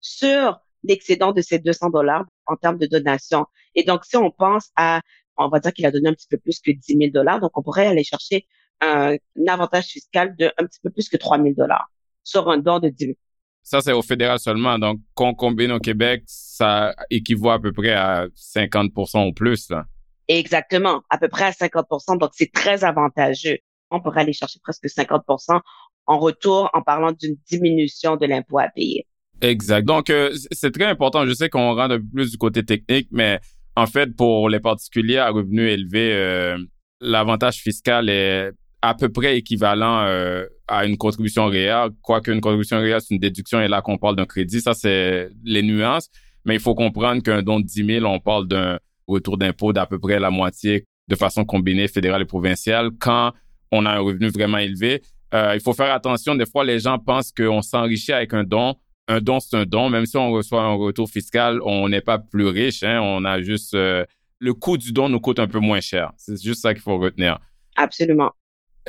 [0.00, 3.46] sur l'excédent de ces 200 dollars en termes de donation.
[3.74, 5.00] Et donc, si on pense à,
[5.36, 7.56] on va dire qu'il a donné un petit peu plus que 10 000 dollars, donc
[7.56, 8.46] on pourrait aller chercher
[8.80, 9.16] un,
[9.46, 11.90] avantage fiscal de un petit peu plus que 3 000 dollars
[12.24, 13.16] sur un don de 10 000.
[13.62, 14.78] Ça, c'est au fédéral seulement.
[14.78, 19.70] Donc, qu'on combine au Québec, ça équivaut à peu près à 50% ou plus.
[19.70, 19.84] Là.
[20.28, 23.58] Exactement, à peu près à 50% Donc, c'est très avantageux.
[23.90, 25.60] On pourrait aller chercher presque 50%
[26.06, 29.06] en retour en parlant d'une diminution de l'impôt à payer.
[29.40, 29.84] Exact.
[29.84, 31.26] Donc, euh, c'est très important.
[31.26, 33.40] Je sais qu'on rentre un peu plus du côté technique, mais
[33.76, 36.58] En fait, pour les particuliers à revenus élevés, euh,
[37.00, 38.50] l'avantage fiscal est
[38.82, 43.20] à peu près équivalent euh, à une contribution réelle, quoique une contribution réelle, c'est une
[43.20, 46.08] déduction et là qu'on parle d'un crédit, ça c'est les nuances.
[46.44, 49.86] Mais il faut comprendre qu'un don de 10 000, on parle d'un retour d'impôt d'à
[49.86, 52.90] peu près la moitié de façon combinée fédérale et provinciale.
[52.98, 53.32] Quand
[53.70, 55.02] on a un revenu vraiment élevé,
[55.34, 56.34] euh, il faut faire attention.
[56.34, 58.76] Des fois, les gens pensent qu'on s'enrichit avec un don.
[59.08, 59.90] Un don, c'est un don.
[59.90, 62.82] Même si on reçoit un retour fiscal, on n'est pas plus riche.
[62.82, 63.00] Hein.
[63.02, 63.74] On a juste...
[63.74, 64.04] Euh,
[64.40, 66.12] le coût du don nous coûte un peu moins cher.
[66.16, 67.38] C'est juste ça qu'il faut retenir.
[67.76, 68.32] Absolument.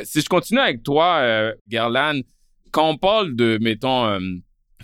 [0.04, 2.22] Si je continue avec toi, euh, Gerlan,
[2.72, 4.20] quand on parle de, mettons, euh,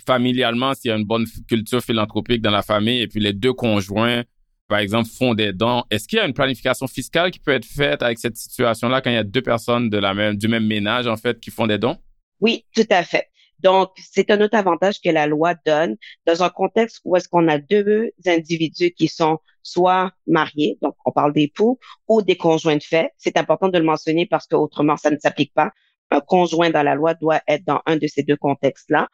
[0.06, 3.52] familialement, s'il y a une bonne culture philanthropique dans la famille et puis les deux
[3.52, 4.24] conjoints,
[4.68, 7.64] par exemple, font des dons, est-ce qu'il y a une planification fiscale qui peut être
[7.64, 10.66] faite avec cette situation-là quand il y a deux personnes de la même, du même
[10.66, 11.96] ménage, en fait, qui font des dons?
[12.40, 13.28] Oui, tout à fait.
[13.60, 17.48] Donc, c'est un autre avantage que la loi donne dans un contexte où est-ce qu'on
[17.48, 22.82] a deux individus qui sont soit mariés, donc on parle d'époux, ou des conjoints de
[22.82, 23.12] fait.
[23.18, 25.72] C'est important de le mentionner parce que autrement, ça ne s'applique pas.
[26.10, 29.08] Un conjoint dans la loi doit être dans un de ces deux contextes-là.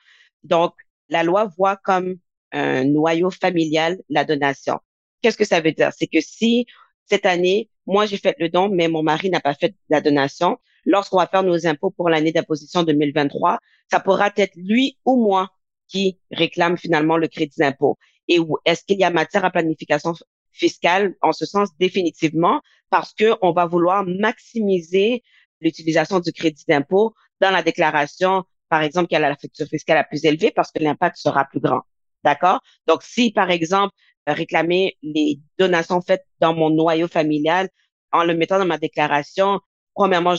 [0.45, 0.75] Donc,
[1.09, 2.17] la loi voit comme
[2.53, 4.79] un noyau familial la donation.
[5.23, 5.91] Qu'est-ce que ça veut dire?
[5.97, 6.67] C'est que si
[7.07, 10.59] cette année, moi, j'ai fait le don, mais mon mari n'a pas fait la donation,
[10.85, 13.59] lorsqu'on va faire nos impôts pour l'année d'imposition 2023,
[13.91, 15.51] ça pourra être lui ou moi
[15.89, 17.99] qui réclame finalement le crédit d'impôt.
[18.29, 20.15] Et est-ce qu'il y a matière à planification
[20.53, 22.61] fiscale en ce sens définitivement?
[22.91, 25.23] Parce que on va vouloir maximiser
[25.61, 30.05] l'utilisation du crédit d'impôt dans la déclaration, par exemple, qui a la facture fiscale la
[30.05, 31.83] plus élevée parce que l'impact sera plus grand.
[32.23, 32.61] D'accord?
[32.87, 33.95] Donc, si, par exemple,
[34.27, 37.69] réclamer les donations faites dans mon noyau familial
[38.13, 39.61] en le mettant dans ma déclaration,
[39.95, 40.35] premièrement,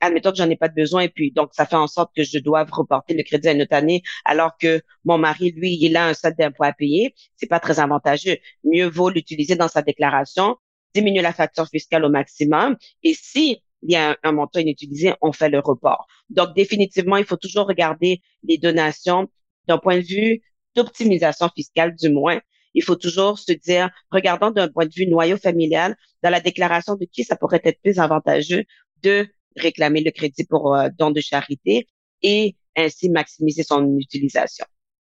[0.00, 2.22] admettons que j'en ai pas de besoin et puis donc ça fait en sorte que
[2.22, 5.96] je dois reporter le crédit à une autre année alors que mon mari, lui, il
[5.96, 7.14] a un solde d'impôt à payer.
[7.36, 8.36] C'est pas très avantageux.
[8.64, 10.56] Mieux vaut l'utiliser dans sa déclaration,
[10.94, 15.14] diminuer la facture fiscale au maximum et si il y a un, un montant inutilisé,
[15.22, 16.06] on fait le report.
[16.28, 19.28] Donc définitivement, il faut toujours regarder les donations
[19.68, 20.42] d'un point de vue
[20.76, 22.40] d'optimisation fiscale du moins
[22.74, 26.96] il faut toujours se dire, regardons d'un point de vue noyau familial, dans la déclaration
[26.96, 28.64] de qui ça pourrait être plus avantageux
[29.02, 31.86] de réclamer le crédit pour euh, don de charité
[32.22, 34.64] et ainsi maximiser son utilisation.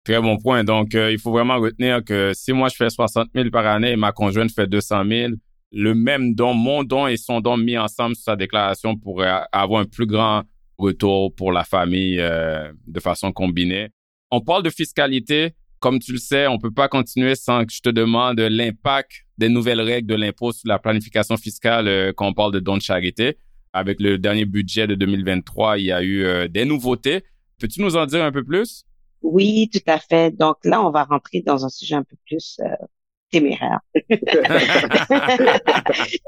[0.03, 0.63] Très bon point.
[0.63, 3.91] Donc, euh, il faut vraiment retenir que si moi je fais 60 000 par année
[3.91, 5.33] et ma conjointe fait 200 000,
[5.71, 9.81] le même don, mon don et son don mis ensemble sur sa déclaration pourrait avoir
[9.81, 10.43] un plus grand
[10.77, 13.89] retour pour la famille euh, de façon combinée.
[14.31, 17.81] On parle de fiscalité, comme tu le sais, on peut pas continuer sans que je
[17.81, 22.33] te demande l'impact des nouvelles règles de l'impôt sur la planification fiscale euh, quand on
[22.33, 23.37] parle de dons de charité.
[23.75, 27.25] Avec le dernier budget de 2023, il y a eu euh, des nouveautés.
[27.59, 28.85] Peux-tu nous en dire un peu plus?
[29.21, 30.31] Oui, tout à fait.
[30.31, 32.69] Donc là, on va rentrer dans un sujet un peu plus euh,
[33.31, 33.81] téméraire.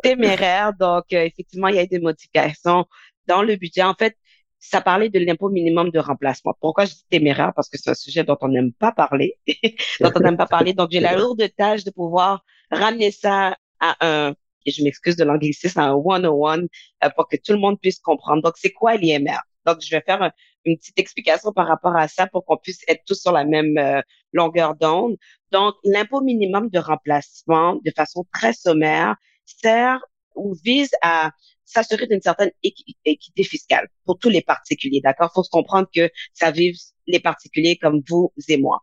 [0.04, 0.74] téméraire.
[0.78, 2.86] Donc, effectivement, il y a eu des modifications
[3.28, 3.84] dans le budget.
[3.84, 4.18] En fait,
[4.60, 6.54] ça parlait de l'impôt minimum de remplacement.
[6.60, 7.54] Pourquoi je dis téméraire?
[7.56, 9.36] Parce que c'est un sujet dont on n'aime pas parler,
[10.02, 10.74] dont on n'aime pas parler.
[10.74, 14.36] Donc, j'ai la lourde tâche de pouvoir ramener ça à un,
[14.68, 16.68] et je m'excuse de l'anglicisme, un one-on-one
[17.04, 18.44] euh, pour que tout le monde puisse comprendre.
[18.44, 19.40] Donc, c'est quoi l'IMR?
[19.66, 20.32] Donc, je vais faire
[20.66, 23.78] une petite explication par rapport à ça pour qu'on puisse être tous sur la même
[23.78, 24.02] euh,
[24.34, 25.16] longueur d'onde.
[25.52, 30.00] Donc, l'impôt minimum de remplacement, de façon très sommaire, sert
[30.36, 31.32] ou vise à
[31.66, 35.02] s'assurer d'une certaine équité fiscale pour tous les particuliers.
[35.02, 35.32] D'accord?
[35.34, 36.76] Faut se comprendre que ça vive
[37.08, 38.80] les particuliers comme vous et moi.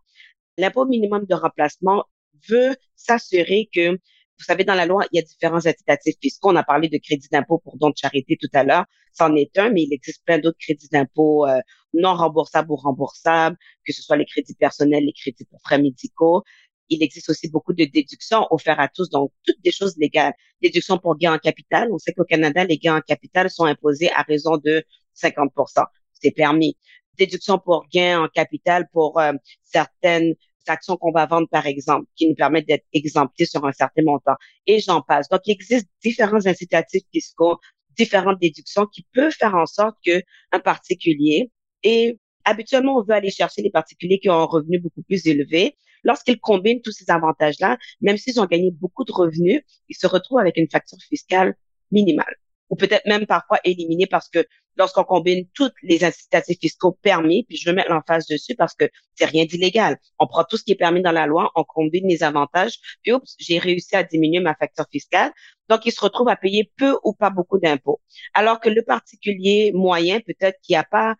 [0.57, 2.05] L'impôt minimum de remplacement
[2.49, 3.97] veut s'assurer que,
[4.37, 6.49] vous savez, dans la loi, il y a différents incitatifs fiscaux.
[6.51, 8.85] On a parlé de crédit d'impôt pour don de charité tout à l'heure.
[9.13, 11.59] C'en est un, mais il existe plein d'autres crédits d'impôt euh,
[11.93, 16.43] non remboursables ou remboursables, que ce soit les crédits personnels, les crédits pour frais médicaux
[16.89, 20.33] il existe aussi beaucoup de déductions offertes à tous, donc toutes des choses légales.
[20.61, 21.89] Déductions pour gains en capital.
[21.91, 24.83] On sait qu'au Canada, les gains en capital sont imposés à raison de
[25.15, 26.77] 50% C'est permis.
[27.17, 30.35] Déduction pour gains en capital pour euh, certaines
[30.69, 34.35] actions qu'on va vendre, par exemple, qui nous permettent d'être exemptés sur un certain montant.
[34.67, 35.29] Et j'en passe.
[35.29, 37.59] Donc, il existe différents incitatifs fiscaux,
[37.97, 41.51] différentes déductions qui peuvent faire en sorte que un particulier
[41.83, 45.77] et habituellement, on veut aller chercher les particuliers qui ont un revenu beaucoup plus élevé
[46.03, 50.39] lorsqu'ils combinent tous ces avantages-là, même s'ils ont gagné beaucoup de revenus, ils se retrouvent
[50.39, 51.55] avec une facture fiscale
[51.91, 52.35] minimale
[52.69, 54.45] ou peut-être même parfois éliminée parce que
[54.77, 58.85] lorsqu'on combine tous les incitatifs fiscaux permis, puis je veux mettre l'emphase dessus parce que
[59.15, 59.97] c'est rien d'illégal.
[60.19, 63.13] On prend tout ce qui est permis dans la loi, on combine les avantages, puis
[63.13, 65.31] oups, j'ai réussi à diminuer ma facture fiscale.
[65.69, 68.01] Donc, il se retrouve à payer peu ou pas beaucoup d'impôts.
[68.33, 71.15] Alors que le particulier moyen, peut-être qui n'a pas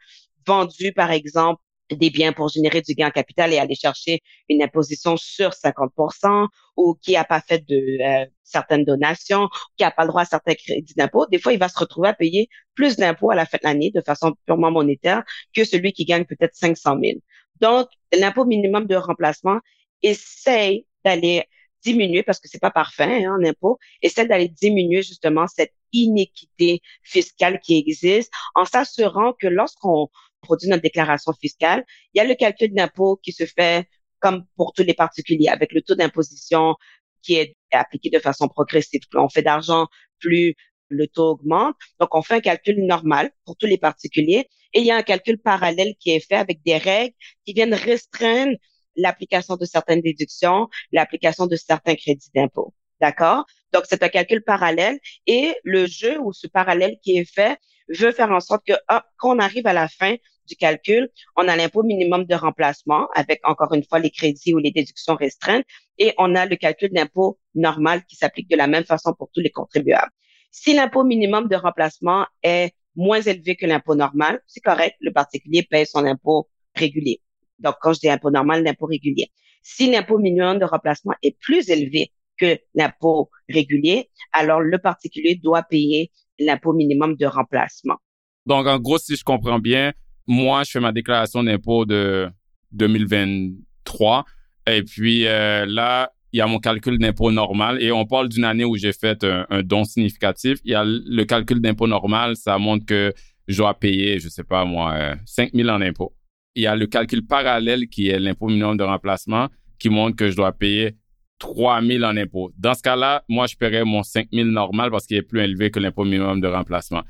[0.45, 4.63] vendu, par exemple, des biens pour générer du gain en capital et aller chercher une
[4.63, 10.03] imposition sur 50% ou qui a pas fait de euh, certaines donations, qui a pas
[10.03, 12.97] le droit à certains crédits d'impôt, des fois, il va se retrouver à payer plus
[12.97, 16.55] d'impôts à la fin de l'année de façon purement monétaire que celui qui gagne peut-être
[16.55, 17.19] 500 000.
[17.61, 19.59] Donc, l'impôt minimum de remplacement
[20.01, 21.45] essaye d'aller
[21.83, 26.81] diminuer, parce que c'est pas parfait hein, en impôt, essaie d'aller diminuer justement cette inéquité
[27.03, 30.09] fiscale qui existe en s'assurant que lorsqu'on
[30.45, 33.87] produit notre déclaration fiscale, il y a le calcul d'impôt qui se fait
[34.19, 36.75] comme pour tous les particuliers, avec le taux d'imposition
[37.21, 39.01] qui est appliqué de façon progressive.
[39.09, 39.87] Plus on fait d'argent,
[40.19, 40.55] plus
[40.89, 41.75] le taux augmente.
[41.99, 45.03] Donc, on fait un calcul normal pour tous les particuliers et il y a un
[45.03, 48.55] calcul parallèle qui est fait avec des règles qui viennent restreindre
[48.95, 52.73] l'application de certaines déductions, l'application de certains crédits d'impôt.
[53.01, 53.45] D'accord?
[53.73, 57.57] Donc, c'est un calcul parallèle et le jeu ou ce parallèle qui est fait
[57.89, 61.47] veut faire en sorte que ah, quand on arrive à la fin du calcul, on
[61.47, 65.65] a l'impôt minimum de remplacement avec encore une fois les crédits ou les déductions restreintes
[65.97, 69.41] et on a le calcul d'impôt normal qui s'applique de la même façon pour tous
[69.41, 70.11] les contribuables.
[70.51, 75.63] Si l'impôt minimum de remplacement est moins élevé que l'impôt normal, c'est correct, le particulier
[75.63, 77.21] paye son impôt régulier.
[77.59, 79.31] Donc, quand je dis impôt normal, l'impôt régulier.
[79.63, 85.63] Si l'impôt minimum de remplacement est plus élevé que l'impôt régulier, alors le particulier doit
[85.63, 87.97] payer l'impôt minimum de remplacement.
[88.45, 89.93] Donc, en gros, si je comprends bien,
[90.27, 92.29] moi, je fais ma déclaration d'impôt de
[92.71, 94.25] 2023.
[94.67, 97.81] Et puis euh, là, il y a mon calcul d'impôt normal.
[97.81, 100.59] Et on parle d'une année où j'ai fait un, don significatif.
[100.65, 103.13] Il y a le calcul d'impôt normal, ça montre que
[103.47, 106.13] je dois payer, je sais pas moi, 5 euh, 000 en impôt.
[106.55, 110.29] Il y a le calcul parallèle qui est l'impôt minimum de remplacement qui montre que
[110.29, 110.95] je dois payer
[111.39, 112.51] 3 000 en impôt.
[112.57, 115.69] Dans ce cas-là, moi, je paierais mon 5 000 normal parce qu'il est plus élevé
[115.69, 117.03] que l'impôt minimum de remplacement.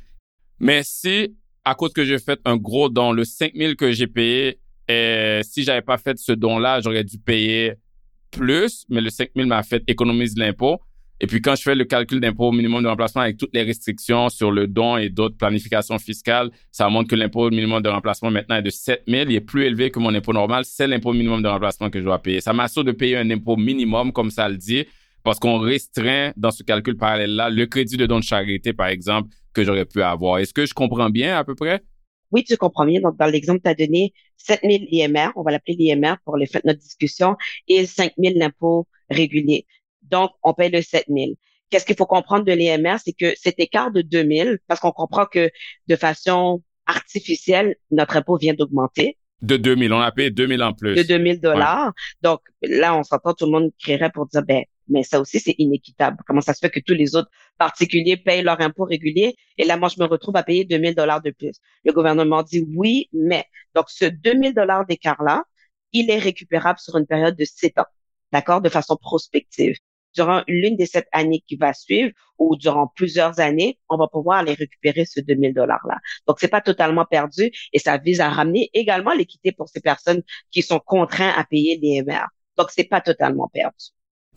[0.60, 4.60] Mais si à cause que j'ai fait un gros don, le 5000 que j'ai payé,
[4.88, 7.74] et si j'avais pas fait ce don-là, j'aurais dû payer
[8.32, 10.80] plus, mais le 5000 m'a fait économiser l'impôt.
[11.22, 14.28] Et puis quand je fais le calcul d'impôt minimum de remplacement avec toutes les restrictions
[14.28, 18.58] sur le don et d'autres planifications fiscales, ça montre que l'impôt minimum de remplacement maintenant
[18.58, 19.30] est de 7000.
[19.30, 20.66] Il est plus élevé que mon impôt normal.
[20.66, 22.42] C'est l'impôt minimum de remplacement que je dois payer.
[22.42, 24.86] Ça m'assure de payer un impôt minimum, comme ça le dit,
[25.26, 29.30] parce qu'on restreint dans ce calcul parallèle-là le crédit de don de charité, par exemple,
[29.54, 30.38] que j'aurais pu avoir.
[30.38, 31.82] Est-ce que je comprends bien à peu près?
[32.32, 33.02] Oui, tu comprends bien.
[33.02, 36.64] Donc, dans l'exemple tu as donné, 7000 IMR, on va l'appeler l'IMR pour les faits
[36.64, 37.36] de notre discussion,
[37.68, 39.66] et 5000 d'impôts réguliers.
[40.04, 41.36] Donc, on paye le 7000.
[41.72, 42.98] Qu'est-ce qu'il faut comprendre de l'IMR?
[43.04, 45.50] C'est que cet écart de 2000, parce qu'on comprend que
[45.88, 49.18] de façon artificielle, notre impôt vient d'augmenter.
[49.42, 50.96] De 2000, on a payé 2000 en plus.
[50.96, 51.94] De 2000 dollars.
[52.22, 55.56] Donc, là, on s'entend, tout le monde crierait pour dire, ben, mais ça aussi, c'est
[55.58, 56.18] inéquitable.
[56.28, 59.78] Comment ça se fait que tous les autres particuliers payent leur impôt régulier et là,
[59.78, 61.54] moi, je me retrouve à payer 2000 dollars de plus?
[61.84, 63.46] Le gouvernement dit oui, mais.
[63.74, 65.44] Donc, ce 2000 dollars d'écart-là,
[65.92, 67.86] il est récupérable sur une période de sept ans,
[68.32, 69.78] d'accord, de façon prospective.
[70.14, 74.40] Durant l'une des sept années qui va suivre ou durant plusieurs années, on va pouvoir
[74.40, 75.98] aller récupérer ce 2000 dollars-là.
[76.28, 80.22] Donc, c'est pas totalement perdu et ça vise à ramener également l'équité pour ces personnes
[80.52, 82.28] qui sont contraintes à payer l'IMR.
[82.58, 83.88] Donc, c'est pas totalement perdu.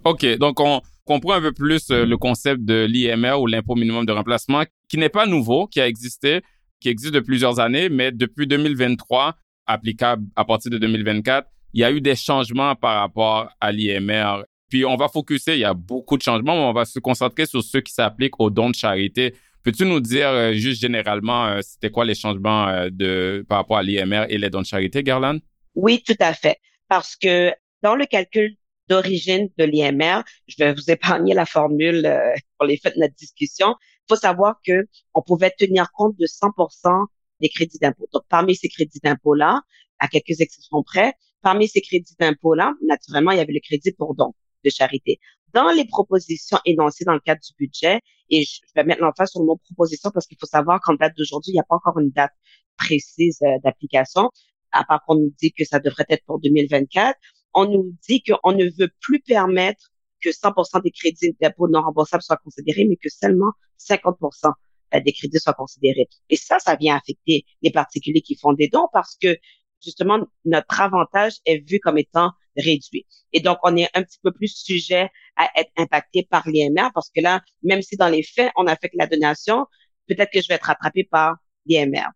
[0.04, 4.06] OK, donc on comprend un peu plus euh, le concept de l'IMR ou l'impôt minimum
[4.06, 6.42] de remplacement, qui n'est pas nouveau, qui a existé,
[6.80, 9.34] qui existe depuis plusieurs années, mais depuis 2023,
[9.66, 14.44] applicable à partir de 2024, il y a eu des changements par rapport à l'IMR.
[14.68, 17.46] Puis on va focuser, il y a beaucoup de changements, mais on va se concentrer
[17.46, 19.34] sur ceux qui s'appliquent aux dons de charité.
[19.62, 23.82] Peux-tu nous dire euh, juste généralement euh, c'était quoi les changements de par rapport à
[23.82, 25.38] l'IMR et les dons de charité, Garland?
[25.74, 26.58] Oui, tout à fait.
[26.88, 28.56] Parce que dans le calcul
[28.88, 30.22] d'origine de l'IMR.
[30.46, 33.74] Je vais vous épargner la formule euh, pour les faits de notre discussion.
[33.80, 37.06] Il faut savoir que on pouvait tenir compte de 100%
[37.40, 38.06] des crédits d'impôt.
[38.12, 39.60] Donc, parmi ces crédits d'impôt-là,
[39.98, 44.14] à quelques exceptions près, parmi ces crédits d'impôt-là, naturellement, il y avait le crédit pour
[44.14, 45.20] don de charité.
[45.54, 49.40] Dans les propositions énoncées dans le cadre du budget, et je vais mettre l'emphase sur
[49.40, 51.98] le mot proposition parce qu'il faut savoir qu'en date d'aujourd'hui, il n'y a pas encore
[51.98, 52.32] une date
[52.76, 54.30] précise euh, d'application,
[54.72, 57.18] à part qu'on nous dit que ça devrait être pour 2024
[57.58, 59.90] on nous dit qu'on ne veut plus permettre
[60.20, 64.52] que 100% des crédits d'impôt non remboursables soient considérés, mais que seulement 50%
[64.94, 66.08] euh, des crédits soient considérés.
[66.30, 69.36] Et ça, ça vient affecter les particuliers qui font des dons parce que
[69.82, 73.06] justement, notre avantage est vu comme étant réduit.
[73.32, 77.10] Et donc, on est un petit peu plus sujet à être impacté par l'IMR parce
[77.10, 79.66] que là, même si dans les faits, on affecte la donation,
[80.08, 81.36] peut-être que je vais être rattrapé par
[81.66, 82.08] l'IMR.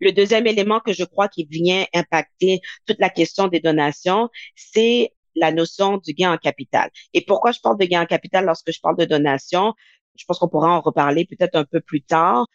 [0.00, 5.12] Le deuxième élément que je crois qui vient impacter toute la question des donations, c'est
[5.34, 6.90] la notion du gain en capital.
[7.14, 9.74] Et pourquoi je parle de gain en capital lorsque je parle de donation?
[10.16, 12.46] Je pense qu'on pourra en reparler peut-être un peu plus tard.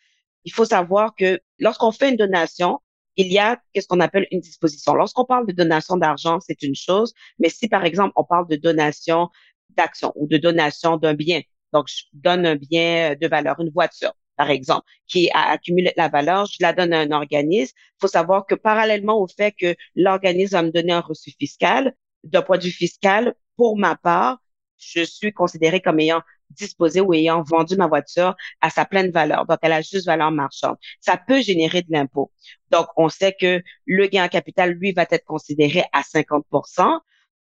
[0.43, 2.79] Il faut savoir que lorsqu'on fait une donation,
[3.15, 4.93] il y a qu'est-ce qu'on appelle une disposition.
[4.93, 8.55] Lorsqu'on parle de donation d'argent, c'est une chose, mais si par exemple on parle de
[8.55, 9.29] donation
[9.69, 11.41] d'action ou de donation d'un bien,
[11.73, 16.09] donc je donne un bien de valeur, une voiture par exemple, qui a accumulé la
[16.09, 17.73] valeur, je la donne à un organisme.
[17.77, 21.93] Il faut savoir que parallèlement au fait que l'organisme va me donner un reçu fiscal,
[22.23, 24.39] d'un point de vue fiscal, pour ma part,
[24.77, 29.45] je suis considéré comme ayant disposé ou ayant vendu ma voiture à sa pleine valeur.
[29.45, 30.77] Donc, elle a juste valeur marchande.
[30.99, 32.31] Ça peut générer de l'impôt.
[32.71, 36.99] Donc, on sait que le gain en capital, lui, va être considéré à 50%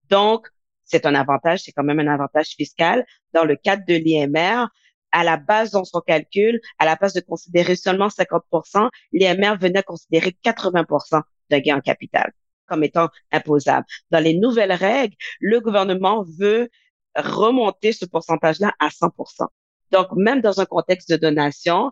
[0.09, 0.47] Donc,
[0.85, 3.05] c'est un avantage, c'est quand même un avantage fiscal.
[3.33, 4.67] Dans le cadre de l'IMR,
[5.11, 9.83] à la base, dans son calcul, à la base de considérer seulement 50% l'IMR venait
[9.83, 12.31] considérer 80% de gain en capital
[12.67, 13.85] comme étant imposable.
[14.11, 16.69] Dans les nouvelles règles, le gouvernement veut
[17.15, 19.47] remonter ce pourcentage-là à 100%
[19.91, 21.91] Donc, même dans un contexte de donation,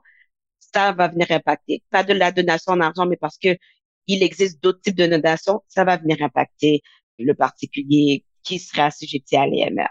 [0.59, 1.83] ça va venir impacter.
[1.89, 3.55] Pas de la donation en argent, mais parce que
[4.07, 6.81] il existe d'autres types de donations, ça va venir impacter
[7.19, 9.87] le particulier qui sera assujetti à l'EMR.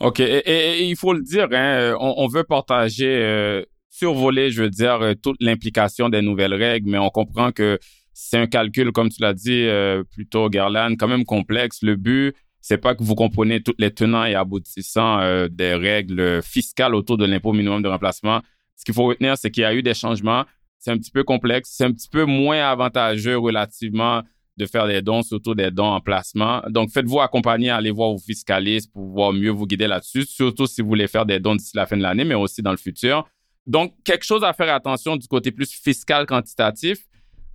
[0.00, 0.20] OK.
[0.20, 5.14] Et, il faut le dire, hein, on, veut partager, euh, survoler, je veux dire, euh,
[5.14, 7.78] toute l'implication des nouvelles règles, mais on comprend que
[8.12, 11.82] c'est un calcul, comme tu l'as dit euh, plutôt, Garland, quand même complexe.
[11.82, 16.42] Le but, c'est pas que vous comprenez toutes les tenants et aboutissants euh, des règles
[16.42, 18.40] fiscales autour de l'impôt minimum de remplacement.
[18.76, 20.44] Ce qu'il faut retenir, c'est qu'il y a eu des changements.
[20.78, 21.70] C'est un petit peu complexe.
[21.76, 24.22] C'est un petit peu moins avantageux relativement
[24.58, 26.62] de faire des dons, surtout des dons en placement.
[26.68, 30.82] Donc, faites-vous accompagner, allez voir vos fiscalistes pour pouvoir mieux vous guider là-dessus, surtout si
[30.82, 33.26] vous voulez faire des dons d'ici la fin de l'année, mais aussi dans le futur.
[33.66, 36.98] Donc, quelque chose à faire attention du côté plus fiscal quantitatif.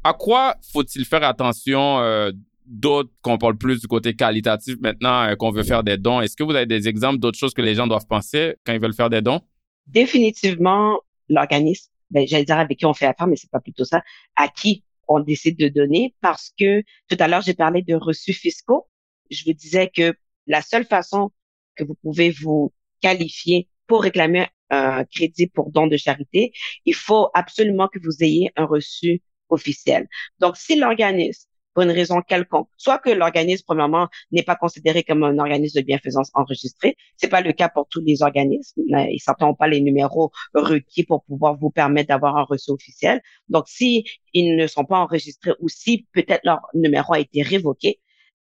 [0.04, 2.32] À quoi faut-il faire attention euh,
[2.66, 6.22] d'autres qu'on parle plus du côté qualitatif maintenant euh, qu'on veut faire des dons?
[6.22, 8.80] Est-ce que vous avez des exemples d'autres choses que les gens doivent penser quand ils
[8.80, 9.42] veulent faire des dons?
[9.88, 11.00] Définitivement,
[11.30, 14.02] l'organisme, ben, j'allais dire avec qui on fait affaire, mais c'est pas plutôt ça,
[14.36, 18.34] à qui on décide de donner parce que tout à l'heure, j'ai parlé de reçus
[18.34, 18.88] fiscaux.
[19.30, 20.14] Je vous disais que
[20.48, 21.32] la seule façon
[21.76, 26.52] que vous pouvez vous qualifier pour réclamer un crédit pour don de charité,
[26.86, 30.08] il faut absolument que vous ayez un reçu officiel.
[30.40, 32.70] Donc, si l'organisme pour une raison quelconque.
[32.78, 36.96] Soit que l'organisme, premièrement, n'est pas considéré comme un organisme de bienfaisance enregistré.
[37.18, 38.82] C'est pas le cas pour tous les organismes.
[38.88, 43.22] Ils n'ont pas les numéros requis pour pouvoir vous permettre d'avoir un reçu officiel.
[43.50, 48.00] Donc, si ils ne sont pas enregistrés ou si peut-être leur numéro a été révoqué,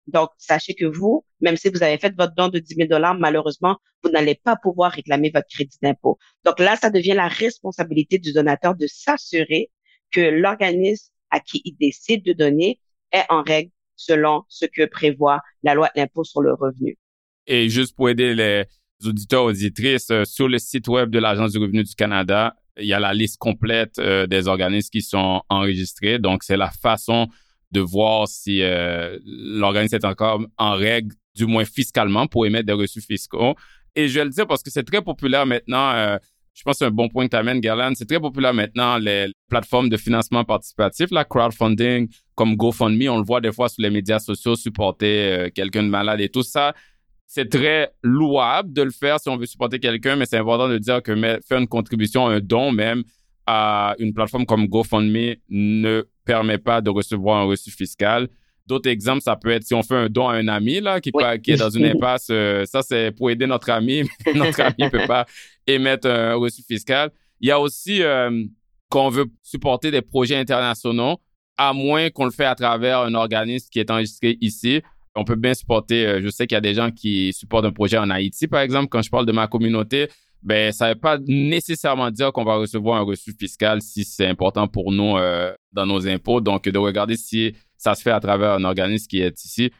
[0.07, 3.14] donc, sachez que vous, même si vous avez fait votre don de 10 000 dollars,
[3.14, 6.18] malheureusement, vous n'allez pas pouvoir réclamer votre crédit d'impôt.
[6.47, 9.70] Donc là, ça devient la responsabilité du donateur de s'assurer
[10.11, 12.81] que l'organisme à qui il décide de donner
[13.13, 16.97] est en règle selon ce que prévoit la loi de l'impôt sur le revenu.
[17.47, 18.65] Et juste pour aider les
[19.05, 22.93] auditeurs, auditrices, euh, sur le site web de l'Agence du revenu du Canada, il y
[22.93, 26.19] a la liste complète euh, des organismes qui sont enregistrés.
[26.19, 27.29] Donc, c'est la façon
[27.73, 32.73] de voir si euh, l'organisme est encore en règle, du moins fiscalement, pour émettre des
[32.73, 33.57] reçus fiscaux.
[33.95, 36.19] Et je vais le dire parce que c'est très populaire maintenant
[36.59, 37.93] je pense que c'est un bon point que tu amènes, Garland.
[37.95, 43.09] C'est très populaire maintenant, les plateformes de financement participatif, la crowdfunding, comme GoFundMe.
[43.09, 46.29] On le voit des fois sur les médias sociaux, supporter euh, quelqu'un de malade et
[46.29, 46.75] tout ça.
[47.29, 50.79] C'est très louable de le faire si on veut supporter quelqu'un, mais c'est important de
[50.79, 51.15] dire que
[51.47, 53.05] faire une contribution, un don même
[53.47, 58.29] à une plateforme comme GoFundMe ne permet pas de recevoir un reçu fiscal.
[58.69, 61.11] D'autres exemples, ça peut être si on fait un don à un ami là, qui,
[61.43, 64.75] qui est dans une impasse, euh, ça c'est pour aider notre ami, mais notre ami
[64.79, 65.25] ne peut pas
[65.66, 67.11] émettre un reçu fiscal.
[67.41, 68.45] Il y a aussi euh,
[68.91, 71.16] qu'on veut supporter des projets internationaux,
[71.57, 74.83] à moins qu'on le fait à travers un organisme qui est enregistré ici.
[75.14, 77.73] On peut bien supporter, euh, je sais qu'il y a des gens qui supportent un
[77.73, 80.09] projet en Haïti, par exemple, quand je parle de ma communauté,
[80.43, 84.26] ben ça ne veut pas nécessairement dire qu'on va recevoir un reçu fiscal si c'est
[84.26, 85.16] important pour nous
[85.72, 86.41] dans nos impôts.
[86.41, 89.70] Donc, de regarder si ça se fait à travers un organisme qui est ici.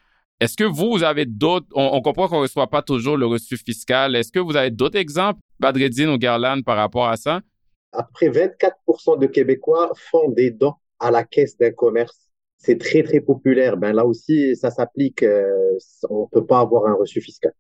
[0.40, 3.56] Est-ce que vous, vous avez d'autres, on, comprend qu'on ne reçoit pas toujours le reçu
[3.56, 4.14] fiscal.
[4.14, 7.40] Est-ce que vous avez d'autres exemples, Badreddine ou Garland, par rapport à ça?
[7.92, 12.30] Après, 24% de Québécois font des dons à la caisse d'un commerce.
[12.56, 13.76] C'est très, très populaire.
[13.76, 15.24] Ben, là aussi, ça s'applique.
[15.24, 15.76] Euh,
[16.09, 17.52] on ne peut pas avoir un reçu fiscal.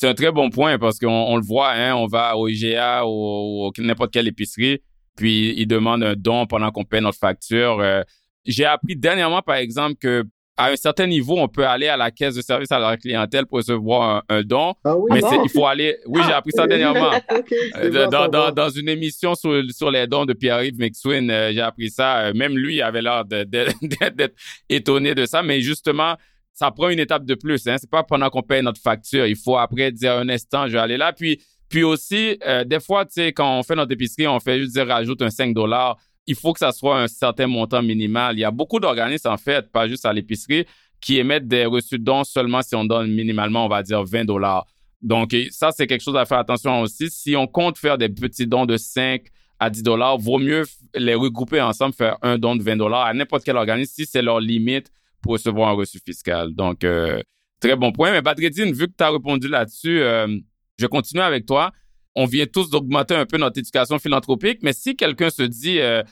[0.00, 3.70] C'est un très bon point parce qu'on le voit, hein, on va au IGA ou,
[3.78, 4.80] n'importe quelle épicerie,
[5.16, 7.80] puis ils demandent un don pendant qu'on paie notre facture.
[7.80, 8.02] Euh,
[8.46, 10.24] j'ai appris dernièrement, par exemple, que
[10.58, 13.46] à un certain niveau, on peut aller à la caisse de service à la clientèle
[13.46, 14.74] pour recevoir un, don.
[14.84, 15.96] Ah oui, mais il faut aller.
[16.06, 17.10] Oui, j'ai appris ça dernièrement.
[17.76, 21.90] Euh, dans, dans, une émission sur, sur les dons de Pierre-Yves McSween, euh, j'ai appris
[21.90, 22.18] ça.
[22.18, 24.34] Euh, même lui avait l'air d'être
[24.68, 25.42] étonné de ça.
[25.42, 26.16] Mais justement,
[26.58, 27.66] ça prend une étape de plus.
[27.66, 27.76] Hein.
[27.78, 29.26] C'est pas pendant qu'on paye notre facture.
[29.26, 31.12] Il faut après dire un instant, je vais aller là.
[31.12, 34.72] Puis, puis aussi, des fois, tu sais, quand on fait notre épicerie, on fait juste
[34.72, 35.96] dire rajoute un 5 dollars
[36.28, 38.36] il faut que ça soit un certain montant minimal.
[38.36, 40.66] Il y a beaucoup d'organismes, en fait, pas juste à l'épicerie,
[41.00, 44.26] qui émettent des reçus de dons seulement si on donne minimalement, on va dire, 20
[44.26, 44.66] dollars.
[45.00, 47.08] Donc, ça, c'est quelque chose à faire attention aussi.
[47.08, 49.22] Si on compte faire des petits dons de 5
[49.58, 53.14] à 10 dollars, vaut mieux les regrouper ensemble, faire un don de 20 dollars à
[53.14, 54.90] n'importe quel organisme si c'est leur limite
[55.22, 56.54] pour recevoir un reçu fiscal.
[56.54, 57.20] Donc, euh,
[57.60, 58.12] très bon point.
[58.12, 60.38] Mais Badreddine, vu que tu as répondu là-dessus, euh,
[60.78, 61.72] je continue avec toi.
[62.14, 66.02] On vient tous d'augmenter un peu notre éducation philanthropique, mais si quelqu'un se dit, euh,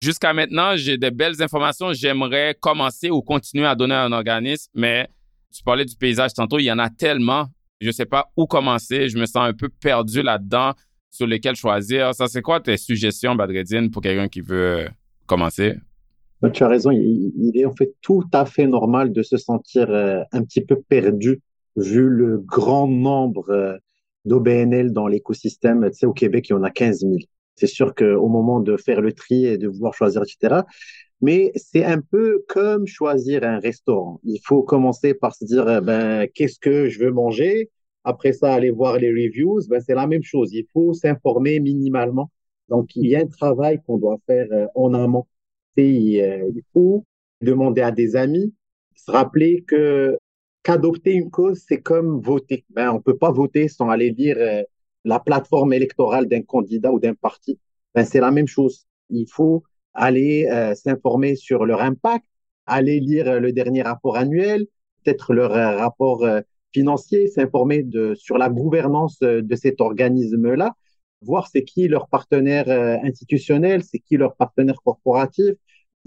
[0.00, 4.70] jusqu'à maintenant, j'ai des belles informations, j'aimerais commencer ou continuer à donner à un organisme,
[4.74, 5.08] mais
[5.52, 7.48] tu parlais du paysage tantôt, il y en a tellement,
[7.80, 10.74] je ne sais pas où commencer, je me sens un peu perdu là-dedans
[11.10, 12.14] sur lesquels choisir.
[12.14, 14.88] Ça, c'est quoi tes suggestions, Badreddine, pour quelqu'un qui veut
[15.26, 15.76] commencer?
[16.52, 20.22] Tu as raison, il, est en fait tout à fait normal de se sentir euh,
[20.32, 21.40] un petit peu perdu
[21.76, 23.76] vu le grand nombre euh,
[24.26, 25.88] d'OBNL dans l'écosystème.
[25.90, 27.14] Tu sais, au Québec, il y en a 15 000.
[27.54, 30.60] C'est sûr qu'au moment de faire le tri et de vouloir choisir, etc.,
[31.22, 34.20] mais c'est un peu comme choisir un restaurant.
[34.22, 37.70] Il faut commencer par se dire, euh, ben, qu'est-ce que je veux manger?
[38.04, 39.60] Après ça, aller voir les reviews.
[39.70, 40.52] Ben, c'est la même chose.
[40.52, 42.30] Il faut s'informer minimalement.
[42.68, 45.24] Donc, il y a un travail qu'on doit faire en amont
[45.82, 47.04] euh, il faut
[47.40, 48.54] demander à des amis,
[48.94, 50.18] se rappeler que
[50.62, 52.64] qu'adopter une cause, c'est comme voter.
[52.70, 54.62] Ben, on peut pas voter sans aller lire euh,
[55.04, 57.58] la plateforme électorale d'un candidat ou d'un parti.
[57.94, 58.86] Ben, c'est la même chose.
[59.10, 59.62] Il faut
[59.94, 62.24] aller euh, s'informer sur leur impact,
[62.66, 64.66] aller lire le dernier rapport annuel,
[65.04, 66.26] peut-être leur rapport
[66.72, 70.74] financier, s'informer de, sur la gouvernance de cet organisme-là,
[71.22, 72.68] voir c'est qui leur partenaire
[73.04, 75.54] institutionnel, c'est qui leur partenaire corporatif,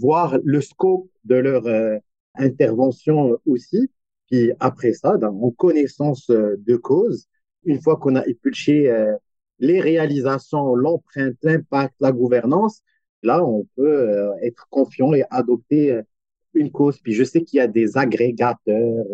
[0.00, 1.98] voir le scope de leur euh,
[2.34, 3.90] intervention aussi.
[4.30, 7.26] Puis après ça, dans, en connaissance euh, de cause,
[7.64, 9.14] une fois qu'on a épulché euh,
[9.58, 12.82] les réalisations, l'empreinte, l'impact, la gouvernance,
[13.22, 16.00] là, on peut être confiant et adopter
[16.54, 16.98] une cause.
[17.00, 19.04] Puis je sais qu'il y a des agrégateurs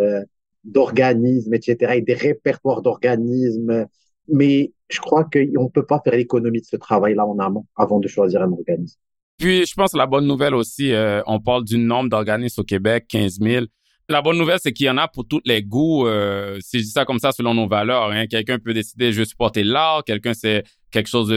[0.63, 3.89] d'organismes, etc., et des répertoires d'organismes,
[4.29, 7.99] mais je crois qu'on ne peut pas faire l'économie de ce travail-là en amont avant
[7.99, 9.01] de choisir un organisme.
[9.39, 12.65] Puis, je pense que la bonne nouvelle aussi, euh, on parle du nombre d'organismes au
[12.65, 13.67] Québec, 15 000.
[14.09, 16.07] La bonne nouvelle, c'est qu'il y en a pour tous les goûts.
[16.07, 18.27] Euh, si je dis ça comme ça, selon nos valeurs, hein.
[18.29, 20.63] quelqu'un peut décider je veux supporter l'art, quelqu'un c'est
[20.93, 21.35] quelque chose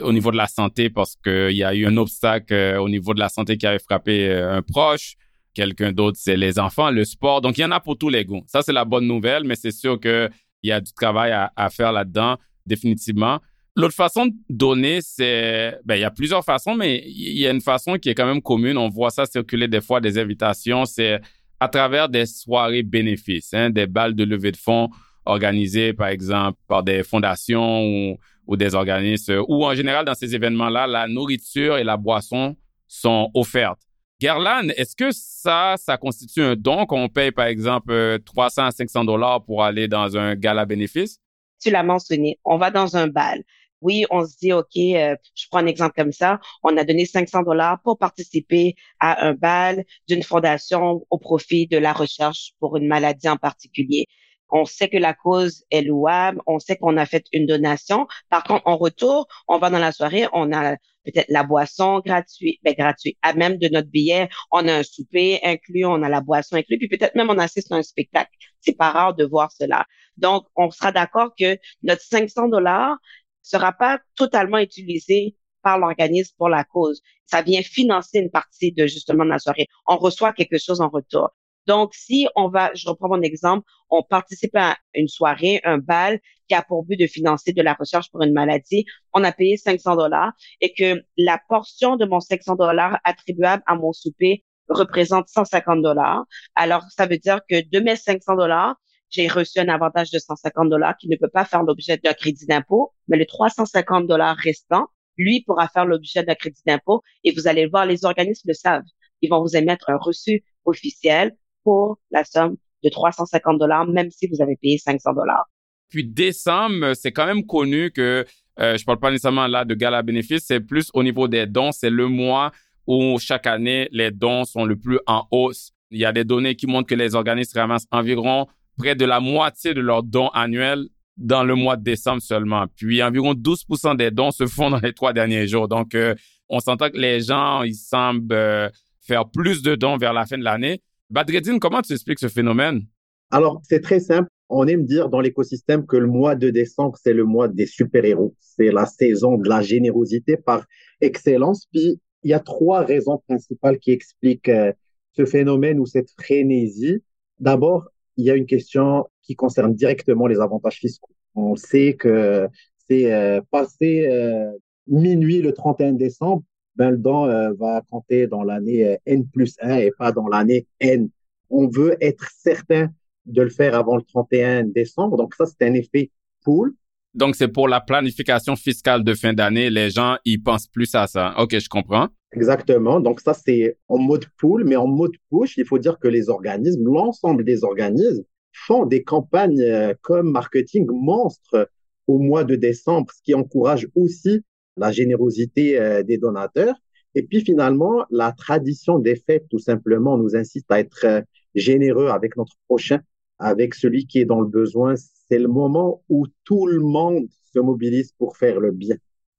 [0.00, 3.14] au niveau de la santé parce qu'il y a eu un obstacle euh, au niveau
[3.14, 5.16] de la santé qui avait frappé un proche.
[5.54, 7.40] Quelqu'un d'autre, c'est les enfants, le sport.
[7.40, 8.42] Donc, il y en a pour tous les goûts.
[8.46, 10.30] Ça, c'est la bonne nouvelle, mais c'est sûr qu'il
[10.64, 13.40] y a du travail à faire là-dedans, définitivement.
[13.76, 17.50] L'autre façon de donner, c'est, ben, il y a plusieurs façons, mais il y a
[17.50, 18.78] une façon qui est quand même commune.
[18.78, 20.84] On voit ça circuler des fois, des invitations.
[20.84, 21.20] C'est
[21.58, 24.90] à travers des soirées bénéfices, hein, des balles de levée de fonds
[25.24, 28.16] organisées, par exemple, par des fondations
[28.46, 32.56] ou, des organismes, ou en général, dans ces événements-là, la nourriture et la boisson
[32.86, 33.80] sont offertes.
[34.20, 39.04] Gerlan, est-ce que ça, ça constitue un don qu'on paye, par exemple, 300 à 500
[39.04, 41.18] dollars pour aller dans un gala bénéfice?
[41.60, 43.42] Tu l'as mentionné, on va dans un bal
[43.84, 47.06] oui, on se dit, OK, euh, je prends un exemple comme ça, on a donné
[47.06, 52.76] 500 dollars pour participer à un bal d'une fondation au profit de la recherche pour
[52.76, 54.06] une maladie en particulier.
[54.50, 58.06] On sait que la cause est louable, on sait qu'on a fait une donation.
[58.30, 62.60] Par contre, en retour, on va dans la soirée, on a peut-être la boisson gratuite,
[62.62, 63.18] ben gratuite.
[63.22, 66.78] À même de notre billet, on a un souper inclus, on a la boisson inclus,
[66.78, 68.30] puis peut-être même on assiste à un spectacle.
[68.60, 69.86] C'est pas rare de voir cela.
[70.16, 72.96] Donc, on sera d'accord que notre 500 dollars,
[73.44, 77.00] sera pas totalement utilisé par l'organisme pour la cause.
[77.26, 79.68] Ça vient financer une partie de justement de la soirée.
[79.86, 81.30] On reçoit quelque chose en retour.
[81.66, 86.20] Donc, si on va, je reprends mon exemple, on participe à une soirée, un bal
[86.48, 88.84] qui a pour but de financer de la recherche pour une maladie,
[89.14, 93.76] on a payé 500 dollars et que la portion de mon 500 dollars attribuable à
[93.76, 96.24] mon souper représente 150 dollars.
[96.54, 98.76] Alors, ça veut dire que de mes 500 dollars,
[99.10, 102.46] j'ai reçu un avantage de 150 dollars qui ne peut pas faire l'objet d'un crédit
[102.46, 104.86] d'impôt, mais les 350 dollars restants,
[105.16, 108.82] lui pourra faire l'objet d'un crédit d'impôt et vous allez voir, les organismes le savent.
[109.22, 111.32] Ils vont vous émettre un reçu officiel
[111.62, 115.48] pour la somme de 350 dollars, même si vous avez payé 500 dollars.
[115.88, 118.24] Puis décembre, c'est quand même connu que
[118.60, 121.72] euh, je parle pas nécessairement là de gala bénéfice, c'est plus au niveau des dons,
[121.72, 122.52] c'est le mois
[122.86, 125.72] où chaque année les dons sont le plus en hausse.
[125.90, 128.46] Il y a des données qui montrent que les organismes ramassent environ
[128.76, 132.66] près de la moitié de leurs dons annuels dans le mois de décembre seulement.
[132.76, 135.68] Puis environ 12% des dons se font dans les trois derniers jours.
[135.68, 136.14] Donc, euh,
[136.48, 138.68] on s'entend que les gens, ils semblent euh,
[139.00, 140.82] faire plus de dons vers la fin de l'année.
[141.10, 142.82] Badreddine, comment tu expliques ce phénomène?
[143.30, 144.28] Alors, c'est très simple.
[144.48, 148.34] On aime dire dans l'écosystème que le mois de décembre, c'est le mois des super-héros.
[148.38, 150.64] C'est la saison de la générosité par
[151.00, 151.66] excellence.
[151.72, 154.72] Puis, il y a trois raisons principales qui expliquent euh,
[155.12, 157.02] ce phénomène ou cette frénésie.
[157.38, 161.12] D'abord, il y a une question qui concerne directement les avantages fiscaux.
[161.34, 162.48] On sait que
[162.88, 164.50] c'est euh, passé euh,
[164.86, 166.42] minuit le 31 décembre,
[166.76, 167.26] ben, le don
[167.58, 171.08] va compter dans l'année N plus 1 et pas dans l'année N.
[171.48, 172.88] On veut être certain
[173.26, 175.16] de le faire avant le 31 décembre.
[175.16, 176.10] Donc ça, c'est un effet
[176.44, 176.74] pool.
[177.14, 179.70] Donc, c'est pour la planification fiscale de fin d'année.
[179.70, 181.34] Les gens, ils pensent plus à ça.
[181.38, 182.08] OK, je comprends.
[182.34, 183.00] Exactement.
[183.00, 186.28] Donc, ça, c'est en mode pool, mais en mode push, il faut dire que les
[186.28, 191.68] organismes, l'ensemble des organismes, font des campagnes euh, comme marketing monstre
[192.06, 194.42] au mois de décembre, ce qui encourage aussi
[194.76, 196.74] la générosité euh, des donateurs.
[197.14, 201.20] Et puis, finalement, la tradition des fêtes, tout simplement, nous insiste à être euh,
[201.54, 203.00] généreux avec notre prochain,
[203.38, 204.94] avec celui qui est dans le besoin,
[205.28, 208.96] c'est le moment où tout le monde se mobilise pour faire le bien.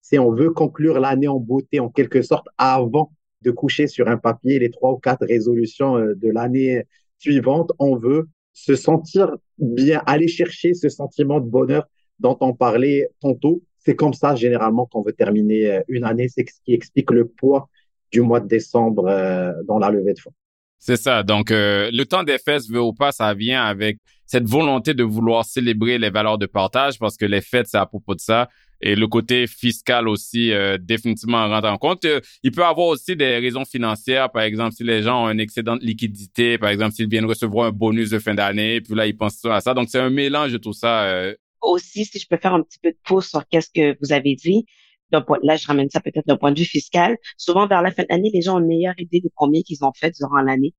[0.08, 4.18] Si on veut conclure l'année en beauté, en quelque sorte, avant de coucher sur un
[4.18, 6.84] papier les trois ou quatre résolutions euh, de l'année
[7.18, 11.88] suivante, on veut se sentir bien, aller chercher ce sentiment de bonheur
[12.20, 13.64] dont on parlait tantôt.
[13.80, 16.28] C'est comme ça, généralement, qu'on veut terminer euh, une année.
[16.30, 17.68] C'est ce qui explique le poids
[18.12, 20.34] du mois de décembre euh, dans la levée de fonds.
[20.78, 21.24] C'est ça.
[21.24, 23.98] Donc, le temps des fêtes, veut ou pas, ça vient avec
[24.28, 27.88] cette volonté de vouloir célébrer les valeurs de partage parce que les fêtes, c'est à
[27.88, 28.50] propos de ça.
[28.86, 32.06] Et le côté fiscal aussi, euh, définitivement rentre en compte.
[32.06, 34.32] Euh, il peut avoir aussi des raisons financières.
[34.32, 37.66] Par exemple, si les gens ont un excédent de liquidité, par exemple, s'ils viennent recevoir
[37.66, 39.74] un bonus de fin d'année, puis là, ils pensent à ça.
[39.74, 41.06] Donc, c'est un mélange de tout ça.
[41.06, 41.34] Euh.
[41.64, 44.36] Aussi, si je peux faire un petit peu de pouce sur qu'est-ce que vous avez
[44.36, 44.68] dit,
[45.12, 45.26] là,
[45.56, 47.18] je ramène ça peut-être d'un point de vue fiscal.
[47.38, 49.84] Souvent, vers la fin de l'année, les gens ont une meilleure idée de combien qu'ils
[49.84, 50.76] ont fait durant l'année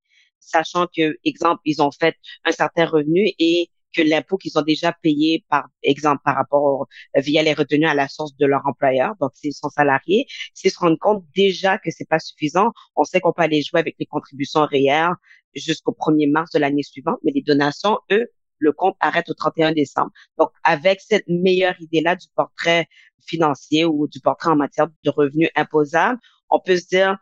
[0.46, 4.93] sachant que, exemple, ils ont fait un certain revenu et que l'impôt qu'ils ont déjà
[4.93, 9.30] payé, par exemple, par rapport via les retenues à la source de leur employeur, donc
[9.34, 13.32] s'ils sont salariés, s'ils se rendent compte déjà que c'est pas suffisant, on sait qu'on
[13.32, 15.14] peut aller jouer avec les contributions réelles
[15.55, 18.26] jusqu'au 1er mars de l'année suivante, mais les donations, eux,
[18.59, 20.11] le compte arrête au 31 décembre.
[20.39, 22.87] Donc, avec cette meilleure idée-là du portrait
[23.26, 26.18] financier ou du portrait en matière de revenus imposables,
[26.51, 27.16] on peut se dire,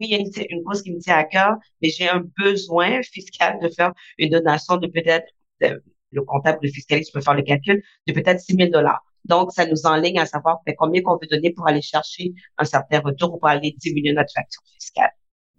[0.00, 3.02] oui, il y a une, cause qui me tient à cœur, mais j'ai un besoin
[3.02, 5.26] fiscal de faire une donation de peut-être,
[6.12, 9.02] le comptable, le fiscaliste peut faire le calcul, de peut-être 6 000 dollars.
[9.24, 12.64] Donc, ça nous enligne à savoir ben, combien qu'on veut donner pour aller chercher un
[12.64, 15.10] certain retour ou pour aller diminuer notre facture fiscale.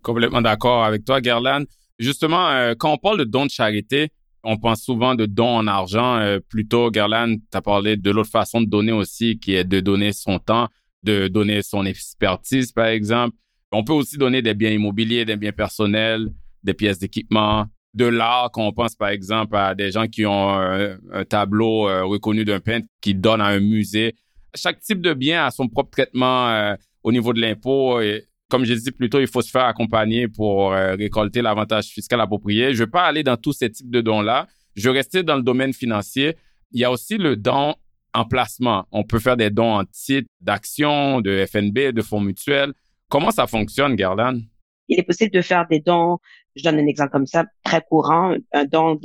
[0.01, 1.63] Complètement d'accord avec toi, Gerlan.
[1.99, 4.09] Justement, euh, quand on parle de dons de charité,
[4.43, 6.17] on pense souvent de dons en argent.
[6.17, 9.79] Euh, plutôt, Gerlan, tu as parlé de l'autre façon de donner aussi, qui est de
[9.79, 10.67] donner son temps,
[11.03, 13.35] de donner son expertise, par exemple.
[13.71, 16.27] On peut aussi donner des biens immobiliers, des biens personnels,
[16.63, 20.49] des pièces d'équipement, de l'art, quand on pense par exemple à des gens qui ont
[20.49, 24.15] un, tableau euh, reconnu d'un peintre qui donne à un musée.
[24.55, 27.99] Chaque type de bien a son propre traitement euh, au niveau de l'impôt.
[28.01, 31.85] Et comme j'ai dit plus tôt, il faut se faire accompagner pour euh, récolter l'avantage
[31.85, 32.73] fiscal approprié.
[32.73, 34.47] Je ne vais pas aller dans tous ces types de dons-là.
[34.75, 36.37] Je vais rester dans le domaine financier.
[36.71, 37.75] Il y a aussi le don
[38.13, 38.85] en placement.
[38.91, 42.73] On peut faire des dons en titres d'actions, de FNB, de fonds mutuels.
[43.09, 44.39] Comment ça fonctionne, Garland?
[44.87, 46.17] Il est possible de faire des dons,
[46.55, 48.99] je donne un exemple comme ça, très courant, un don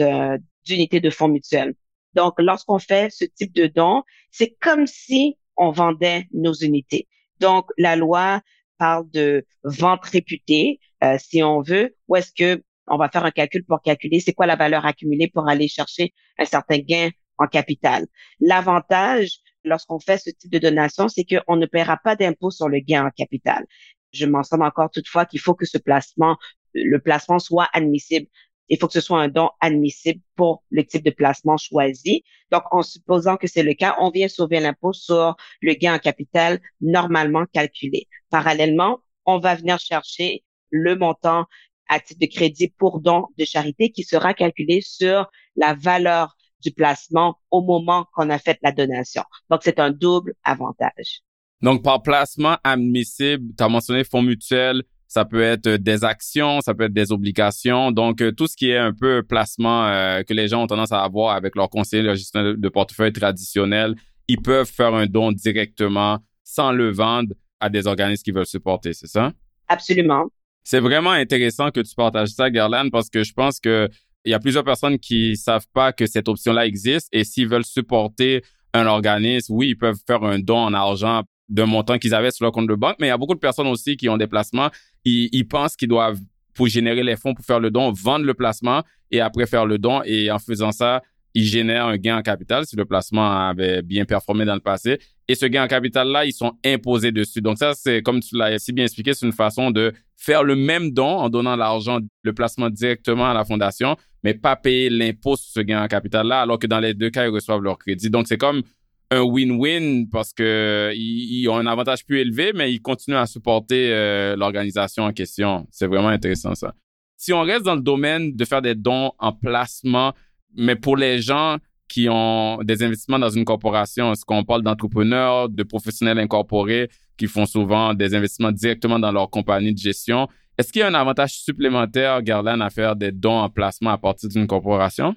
[0.64, 1.74] d'unité de, fonds mutuels.
[2.14, 7.08] Donc, lorsqu'on fait ce type de don, c'est comme si on vendait nos unités.
[7.40, 8.40] Donc, la loi
[8.78, 13.30] parle de vente réputée, euh, si on veut, ou est-ce que on va faire un
[13.30, 17.46] calcul pour calculer c'est quoi la valeur accumulée pour aller chercher un certain gain en
[17.46, 18.06] capital?
[18.40, 22.78] L'avantage lorsqu'on fait ce type de donation, c'est qu'on ne paiera pas d'impôt sur le
[22.78, 23.66] gain en capital.
[24.12, 26.36] Je mentionne encore toutefois qu'il faut que ce placement,
[26.84, 28.26] le placement soit admissible.
[28.68, 32.24] Il faut que ce soit un don admissible pour le type de placement choisi.
[32.50, 35.98] Donc, en supposant que c'est le cas, on vient sauver l'impôt sur le gain en
[35.98, 38.08] capital normalement calculé.
[38.30, 41.46] Parallèlement, on va venir chercher le montant
[41.88, 46.72] à titre de crédit pour don de charité qui sera calculé sur la valeur du
[46.72, 49.22] placement au moment qu'on a fait la donation.
[49.50, 51.22] Donc, c'est un double avantage.
[51.62, 56.74] Donc, par placement admissible, tu as mentionné fonds mutuels, ça peut être des actions, ça
[56.74, 57.92] peut être des obligations.
[57.92, 60.92] Donc, euh, tout ce qui est un peu placement euh, que les gens ont tendance
[60.92, 63.94] à avoir avec leur conseiller de de portefeuille traditionnel,
[64.28, 68.92] ils peuvent faire un don directement sans le vendre à des organismes qui veulent supporter,
[68.92, 69.32] c'est ça?
[69.68, 70.26] Absolument.
[70.64, 73.88] C'est vraiment intéressant que tu partages ça, Garland, parce que je pense que
[74.24, 77.64] il y a plusieurs personnes qui savent pas que cette option-là existe et s'ils veulent
[77.64, 78.42] supporter
[78.74, 82.44] un organisme, oui, ils peuvent faire un don en argent d'un montant qu'ils avaient sur
[82.44, 84.26] leur compte de banque, mais il y a beaucoup de personnes aussi qui ont des
[84.26, 84.70] placements.
[85.04, 86.20] Ils, pensent qu'ils doivent,
[86.54, 89.78] pour générer les fonds pour faire le don, vendre le placement et après faire le
[89.78, 90.02] don.
[90.04, 91.02] Et en faisant ça,
[91.34, 94.98] ils génèrent un gain en capital si le placement avait bien performé dans le passé.
[95.28, 97.42] Et ce gain en capital-là, ils sont imposés dessus.
[97.42, 100.56] Donc ça, c'est comme tu l'as si bien expliqué, c'est une façon de faire le
[100.56, 105.36] même don en donnant l'argent, le placement directement à la fondation, mais pas payer l'impôt
[105.36, 108.08] sur ce gain en capital-là, alors que dans les deux cas, ils reçoivent leur crédit.
[108.08, 108.62] Donc c'est comme
[109.10, 113.90] un win-win parce que ils, ont un avantage plus élevé, mais ils continuent à supporter
[113.92, 115.66] euh, l'organisation en question.
[115.70, 116.74] C'est vraiment intéressant ça.
[117.16, 120.12] Si on reste dans le domaine de faire des dons en placement,
[120.54, 121.56] mais pour les gens
[121.88, 127.26] qui ont des investissements dans une corporation, est-ce qu'on parle d'entrepreneurs, de professionnels incorporés qui
[127.26, 130.28] font souvent des investissements directement dans leur compagnie de gestion,
[130.58, 133.98] est-ce qu'il y a un avantage supplémentaire, Garland, à faire des dons en placement à
[133.98, 135.14] partir d'une corporation?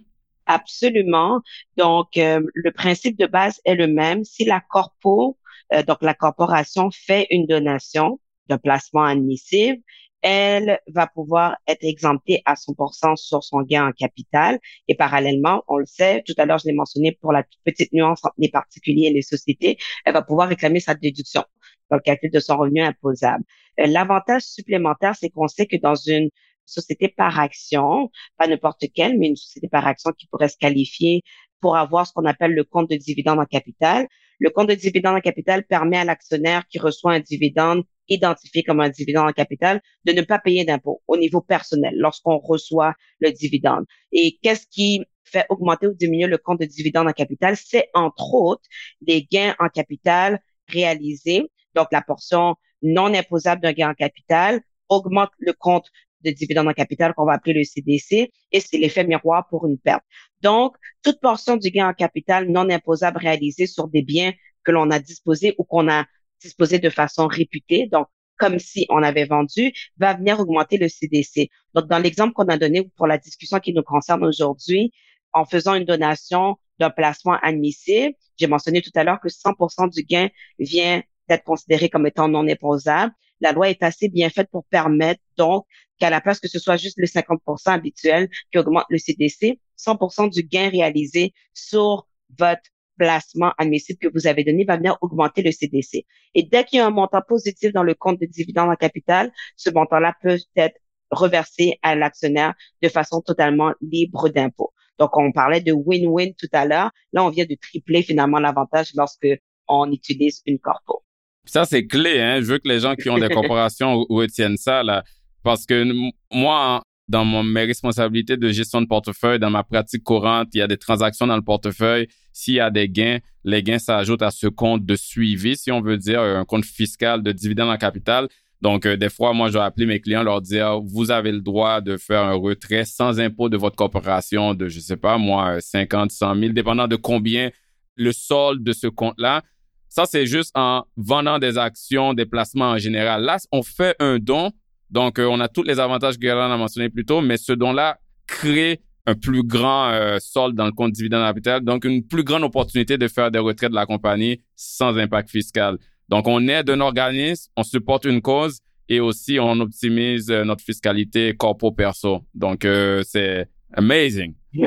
[0.49, 1.41] Absolument.
[1.77, 4.23] Donc, euh, le principe de base est le même.
[4.23, 5.37] Si la corpo,
[5.73, 9.79] euh, donc la corporation fait une donation d'un placement admissible,
[10.23, 14.57] elle va pouvoir être exemptée à 100% sur son gain en capital.
[14.87, 18.19] Et parallèlement, on le sait, tout à l'heure, je l'ai mentionné pour la petite nuance
[18.25, 21.43] entre les particuliers et les sociétés, elle va pouvoir réclamer sa déduction
[21.91, 23.43] dans le calcul de son revenu imposable.
[23.79, 26.29] Euh, l'avantage supplémentaire, c'est qu'on sait que dans une
[26.69, 31.23] société par action, pas n'importe quelle, mais une société par action qui pourrait se qualifier
[31.61, 34.07] pour avoir ce qu'on appelle le compte de dividende en capital.
[34.39, 38.79] Le compte de dividende en capital permet à l'actionnaire qui reçoit un dividende identifié comme
[38.79, 43.31] un dividende en capital de ne pas payer d'impôt au niveau personnel lorsqu'on reçoit le
[43.31, 43.85] dividende.
[44.11, 47.55] Et qu'est-ce qui fait augmenter ou diminuer le compte de dividende en capital?
[47.55, 48.63] C'est entre autres
[49.05, 51.43] les gains en capital réalisés.
[51.75, 55.89] Donc, la portion non imposable d'un gain en capital augmente le compte
[56.23, 59.77] de dividende en capital qu'on va appeler le CDC et c'est l'effet miroir pour une
[59.77, 60.03] perte.
[60.41, 64.91] Donc, toute portion du gain en capital non imposable réalisée sur des biens que l'on
[64.91, 66.05] a disposés ou qu'on a
[66.41, 68.07] disposé de façon réputée, donc
[68.37, 71.49] comme si on avait vendu, va venir augmenter le CDC.
[71.73, 74.93] Donc, dans l'exemple qu'on a donné pour la discussion qui nous concerne aujourd'hui,
[75.33, 80.03] en faisant une donation d'un placement admissible, j'ai mentionné tout à l'heure que 100% du
[80.03, 83.13] gain vient d'être considéré comme étant non imposable.
[83.41, 85.65] La loi est assez bien faite pour permettre donc
[85.99, 90.29] qu'à la place que ce soit juste le 50% habituel qui augmente le CDC, 100%
[90.29, 92.63] du gain réalisé sur votre
[92.97, 96.05] placement admissible que vous avez donné va venir augmenter le CDC.
[96.35, 99.31] Et dès qu'il y a un montant positif dans le compte de dividende en capital,
[99.55, 100.75] ce montant-là peut être
[101.11, 104.73] reversé à l'actionnaire de façon totalement libre d'impôt.
[104.99, 106.91] Donc, on parlait de win-win tout à l'heure.
[107.13, 109.27] Là, on vient de tripler finalement l'avantage lorsque
[109.67, 111.03] on utilise une corpo.
[111.45, 112.41] Ça, c'est clé, hein.
[112.41, 115.03] Je veux que les gens qui ont des corporations retiennent ça, là.
[115.43, 115.85] Parce que
[116.31, 120.61] moi, dans mon, mes responsabilités de gestion de portefeuille, dans ma pratique courante, il y
[120.61, 122.07] a des transactions dans le portefeuille.
[122.31, 125.81] S'il y a des gains, les gains s'ajoutent à ce compte de suivi, si on
[125.81, 128.27] veut dire, un compte fiscal de dividende en capital.
[128.61, 131.41] Donc, euh, des fois, moi, je vais appeler mes clients, leur dire, vous avez le
[131.41, 135.61] droit de faire un retrait sans impôt de votre corporation de, je sais pas, moi,
[135.61, 137.51] 50, 100 000, dépendant de combien
[137.95, 139.43] le solde de ce compte-là.
[139.89, 143.23] Ça, c'est juste en vendant des actions, des placements en général.
[143.23, 144.51] Là, on fait un don
[144.89, 147.53] donc, euh, on a tous les avantages que Galan a mentionné plus tôt, mais ce
[147.53, 152.23] don-là crée un plus grand euh, solde dans le compte dividende capital, donc une plus
[152.23, 155.77] grande opportunité de faire des retraites de la compagnie sans impact fiscal.
[156.09, 160.63] Donc, on aide un organisme, on supporte une cause et aussi on optimise euh, notre
[160.63, 162.25] fiscalité corpo-perso.
[162.33, 162.67] Donc,
[163.03, 164.33] c'est amazing.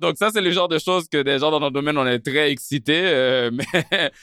[0.00, 2.20] Donc ça, c'est le genre de choses que des gens dans notre domaine, on est
[2.20, 3.50] très excités.
[3.52, 3.64] mais,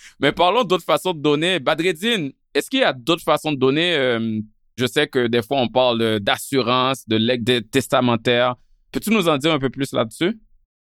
[0.19, 1.59] mais parlons d'autres façons de donner.
[1.59, 3.95] Badreddine, est-ce qu'il y a d'autres façons de donner?
[3.95, 4.39] Euh,
[4.77, 8.55] je sais que des fois, on parle d'assurance, de legs testamentaire.
[8.91, 10.39] Peux-tu nous en dire un peu plus là-dessus?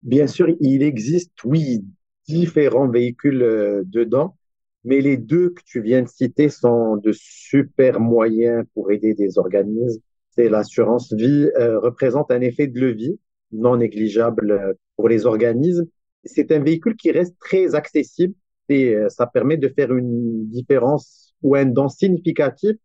[0.03, 1.83] Bien sûr, il existe, oui,
[2.29, 4.37] différents véhicules euh, dedans,
[4.85, 9.39] mais les deux que tu viens de citer sont de super moyens pour aider des
[9.39, 10.03] organismes.
[10.35, 13.18] C'est l'assurance vie euh, représente un effet de levier
[13.53, 15.87] non négligeable pour les organismes.
[16.24, 18.35] C'est un véhicule qui reste très accessible
[18.68, 22.76] et ça permet de faire une différence ou un don significatif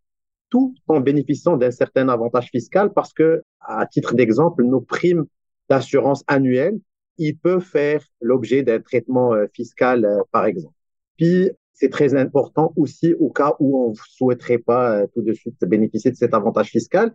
[0.50, 5.26] tout en bénéficiant d'un certain avantage fiscal parce que, à titre d'exemple, nos primes
[5.70, 6.80] d'assurance annuelles,
[7.18, 10.74] ils peuvent faire l'objet d'un traitement euh, fiscal, euh, par exemple.
[11.18, 15.34] Puis, c'est très important aussi au cas où on ne souhaiterait pas euh, tout de
[15.34, 17.14] suite bénéficier de cet avantage fiscal.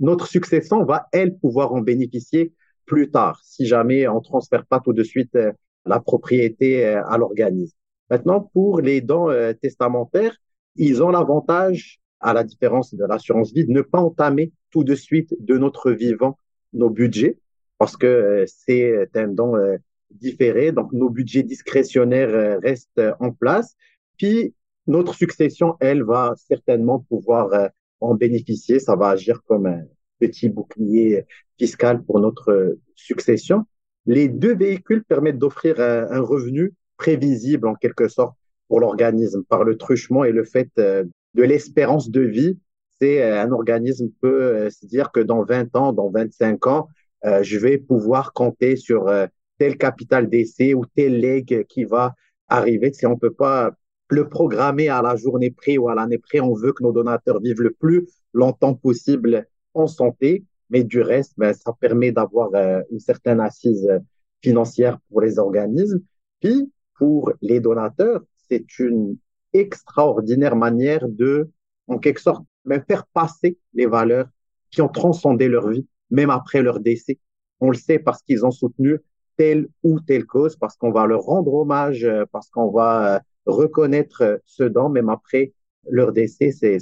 [0.00, 2.52] notre succession va, elle, pouvoir en bénéficier
[2.86, 5.36] plus tard, si jamais on transfère pas tout de suite
[5.86, 7.76] la propriété à l'organisme.
[8.10, 9.28] Maintenant, pour les dons
[9.62, 10.36] testamentaires,
[10.76, 14.94] ils ont l'avantage, à la différence de l'assurance vie, de ne pas entamer tout de
[14.94, 16.36] suite de notre vivant
[16.72, 17.38] nos budgets,
[17.78, 19.76] parce que euh, c'est un don euh,
[20.10, 23.76] différé, donc nos budgets discrétionnaires euh, restent en place.
[24.16, 24.54] Puis
[24.86, 28.80] notre succession, elle, va certainement pouvoir en bénéficier.
[28.80, 29.82] Ça va agir comme un
[30.18, 31.26] petit bouclier
[31.58, 33.64] fiscale pour notre succession.
[34.06, 38.36] Les deux véhicules permettent d'offrir un, revenu prévisible en quelque sorte
[38.68, 42.58] pour l'organisme par le truchement et le fait de l'espérance de vie.
[43.00, 46.88] C'est un organisme peut se dire que dans 20 ans, dans 25 ans,
[47.22, 49.08] je vais pouvoir compter sur
[49.60, 52.14] tel capital d'essai ou tel leg qui va
[52.48, 52.94] arriver.
[52.94, 53.70] Si on peut pas
[54.08, 57.40] le programmer à la journée près ou à l'année près, on veut que nos donateurs
[57.40, 62.80] vivent le plus longtemps possible en santé, mais du reste, ben, ça permet d'avoir euh,
[62.90, 63.86] une certaine assise
[64.42, 66.00] financière pour les organismes.
[66.40, 69.18] Puis, pour les donateurs, c'est une
[69.52, 71.50] extraordinaire manière de,
[71.86, 74.28] en quelque sorte, même faire passer les valeurs
[74.70, 77.18] qui ont transcendé leur vie, même après leur décès.
[77.60, 79.00] On le sait parce qu'ils ont soutenu
[79.40, 83.18] telle ou telle cause, parce qu'on va leur rendre hommage, euh, parce qu'on va euh,
[83.46, 85.54] reconnaître ce don, même après
[85.88, 86.52] leur décès.
[86.52, 86.76] C'est,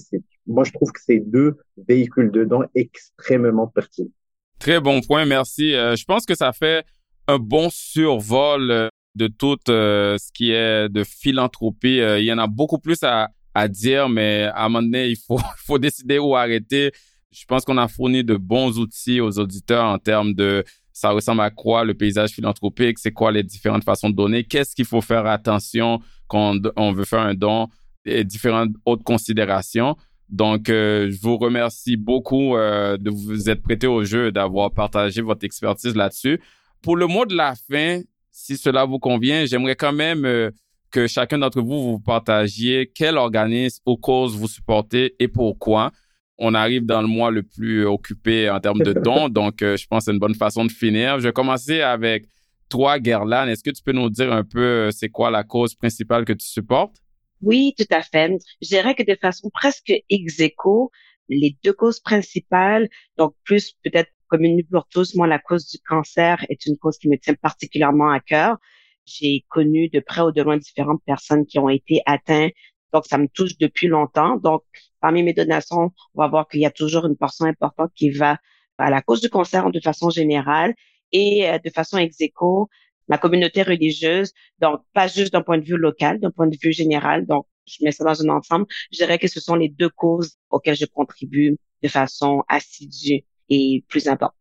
[0.45, 1.57] moi, je trouve que ces deux
[1.87, 4.11] véhicules de dons extrêmement pertinents.
[4.59, 5.73] Très bon point, merci.
[5.73, 6.85] Euh, je pense que ça fait
[7.29, 11.99] un bon survol de tout ce qui est de philanthropie.
[11.99, 15.17] il y en a beaucoup plus à, à dire, mais à un moment donné, il
[15.17, 16.91] faut, faut décider où arrêter.
[17.31, 20.65] Je pense qu'on a fourni de bons outils aux auditeurs en termes de
[20.99, 24.75] ça ressemble à quoi le paysage philanthropique, c'est quoi les différentes façons de donner, qu'est-ce
[24.75, 27.69] qu'il faut faire attention quand on veut faire un don
[28.05, 29.97] et différentes autres considérations?
[30.29, 35.23] Donc, euh, je vous remercie beaucoup euh, de vous être prêté au jeu d'avoir partagé
[35.23, 36.41] votre expertise là-dessus.
[36.83, 38.01] Pour le mot de la fin,
[38.33, 40.51] si cela vous convient, j'aimerais quand même euh,
[40.91, 45.93] que chacun d'entre vous vous partagiez quel organisme ou cause vous supportez et pourquoi
[46.39, 49.29] on arrive dans le mois le plus occupé en termes de dons.
[49.29, 51.19] donc, euh, je pense que c'est une bonne façon de finir.
[51.19, 52.27] Je vais commencer avec
[52.69, 53.49] toi, Gerlan.
[53.49, 56.33] Est-ce que tu peux nous dire un peu euh, c'est quoi la cause principale que
[56.33, 56.97] tu supportes?
[57.41, 58.33] Oui, tout à fait.
[58.63, 60.91] Je dirais que de façon presque ex aequo,
[61.29, 66.45] les deux causes principales, donc plus peut-être commune pour tous, moi, la cause du cancer
[66.49, 68.59] est une cause qui me tient particulièrement à cœur.
[69.07, 72.53] J'ai connu de près ou de loin différentes personnes qui ont été atteintes
[72.93, 74.37] donc, ça me touche depuis longtemps.
[74.37, 74.63] Donc,
[75.01, 78.39] parmi mes donations, on va voir qu'il y a toujours une portion importante qui va
[78.79, 80.75] à la cause du cancer de façon générale
[81.13, 82.69] et euh, de façon ex aequo,
[83.09, 84.33] la communauté religieuse.
[84.61, 87.27] Donc, pas juste d'un point de vue local, d'un point de vue général.
[87.27, 88.67] Donc, je mets ça dans un ensemble.
[88.93, 93.85] Je dirais que ce sont les deux causes auxquelles je contribue de façon assidue et
[93.89, 94.37] plus importante.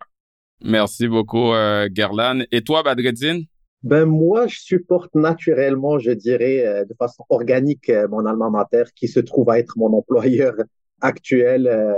[0.62, 2.43] Merci beaucoup, euh, Gerlan.
[2.51, 3.45] Et toi, Badreddine?
[3.84, 8.86] Ben moi, je supporte naturellement, je dirais, euh, de façon organique, euh, mon alma mater,
[8.95, 10.55] qui se trouve à être mon employeur
[11.01, 11.93] actuel, euh,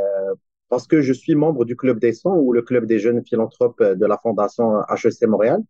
[0.67, 3.81] parce que je suis membre du Club des 100 ou le Club des jeunes philanthropes
[3.81, 5.61] de la Fondation HEC Montréal.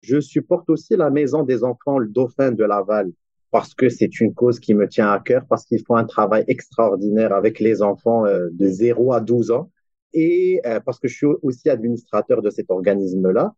[0.00, 3.10] Je supporte aussi la Maison des enfants, le Dauphin de Laval,
[3.50, 6.44] parce que c'est une cause qui me tient à cœur, parce qu'ils font un travail
[6.46, 9.70] extraordinaire avec les enfants de 0 à 12 ans,
[10.14, 13.54] et parce que je suis aussi administrateur de cet organisme-là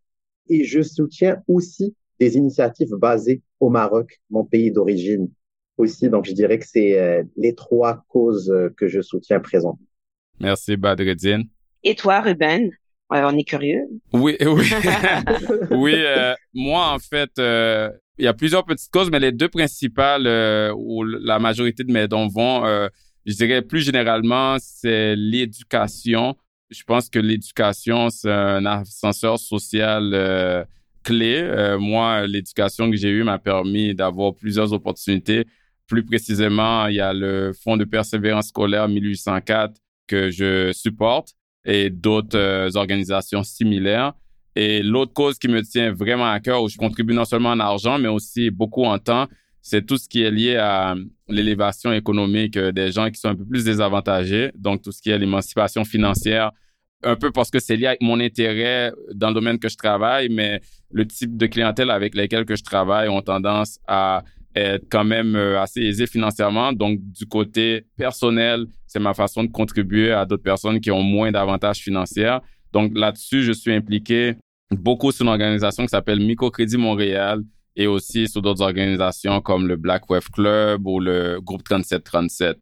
[0.50, 5.30] et je soutiens aussi des initiatives basées au Maroc, mon pays d'origine
[5.78, 6.10] aussi.
[6.10, 9.78] Donc, je dirais que c'est euh, les trois causes euh, que je soutiens présentes.
[10.38, 11.44] Merci, Badreddine.
[11.82, 12.70] Et toi, Ruben?
[13.12, 13.88] on est curieux.
[14.12, 14.70] Oui, oui.
[15.70, 17.30] oui, euh, moi, en fait,
[18.18, 22.06] il y a plusieurs petites causes, mais les deux principales où la majorité de mes
[22.06, 22.62] dons vont,
[23.26, 26.36] je dirais plus généralement, c'est l'éducation
[26.70, 30.64] je pense que l'éducation, c'est un ascenseur social euh,
[31.02, 31.40] clé.
[31.42, 35.46] Euh, moi, l'éducation que j'ai eue m'a permis d'avoir plusieurs opportunités.
[35.86, 39.74] Plus précisément, il y a le Fonds de persévérance scolaire 1804
[40.06, 44.12] que je supporte et d'autres euh, organisations similaires.
[44.56, 47.60] Et l'autre cause qui me tient vraiment à cœur, où je contribue non seulement en
[47.60, 49.28] argent, mais aussi beaucoup en temps,
[49.62, 50.94] c'est tout ce qui est lié à
[51.28, 54.50] l'élévation économique des gens qui sont un peu plus désavantagés.
[54.54, 56.50] Donc, tout ce qui est l'émancipation financière,
[57.02, 60.28] un peu parce que c'est lié avec mon intérêt dans le domaine que je travaille,
[60.28, 64.22] mais le type de clientèle avec lesquels que je travaille ont tendance à
[64.54, 66.72] être quand même euh, assez aisés financièrement.
[66.72, 71.30] Donc, du côté personnel, c'est ma façon de contribuer à d'autres personnes qui ont moins
[71.30, 72.38] d'avantages financiers.
[72.72, 74.34] Donc, là-dessus, je suis impliqué
[74.70, 77.42] beaucoup sur une organisation qui s'appelle Microcrédit Montréal
[77.76, 82.58] et aussi sur d'autres organisations comme le Black Web Club ou le groupe 3737.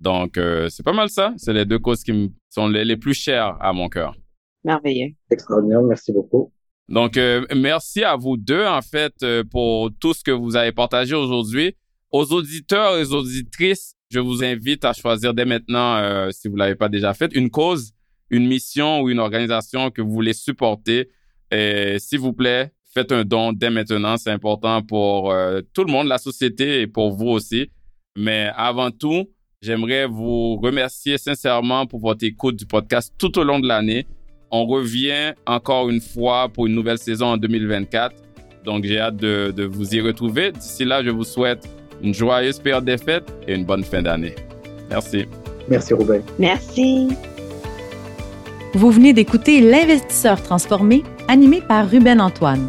[0.00, 1.32] Donc, euh, c'est pas mal ça.
[1.36, 4.16] C'est les deux causes qui me sont les, plus chères à mon cœur.
[4.64, 5.12] Merveilleux.
[5.30, 5.82] Extraordinaire.
[5.82, 6.52] Merci beaucoup.
[6.88, 10.72] Donc, euh, merci à vous deux, en fait, euh, pour tout ce que vous avez
[10.72, 11.76] partagé aujourd'hui.
[12.10, 16.74] Aux auditeurs et aux auditrices, je vous invite à choisir dès maintenant, si vous l'avez
[16.74, 17.92] pas déjà fait, une cause,
[18.28, 21.08] une mission ou une organisation que vous voulez supporter.
[21.50, 24.16] Et s'il vous plaît, faites un don dès maintenant.
[24.16, 25.34] C'est important pour
[25.72, 27.70] tout le monde, la société et pour vous aussi.
[28.16, 29.26] Mais avant tout,
[29.62, 34.06] J'aimerais vous remercier sincèrement pour votre écoute du podcast tout au long de l'année.
[34.50, 38.12] on revient encore une fois pour une nouvelle saison en 2024.
[38.64, 40.50] Donc, j'ai hâte de, de vous y retrouver.
[40.50, 41.68] D'ici là, je vous souhaite
[42.02, 44.34] une joyeuse période des fêtes et une bonne fin d'année.
[44.90, 45.26] Merci.
[45.68, 46.22] Merci, Ruben.
[46.40, 47.10] Merci.
[48.74, 52.68] Vous venez d'écouter L'investisseur transformé, animé par Ruben Antoine.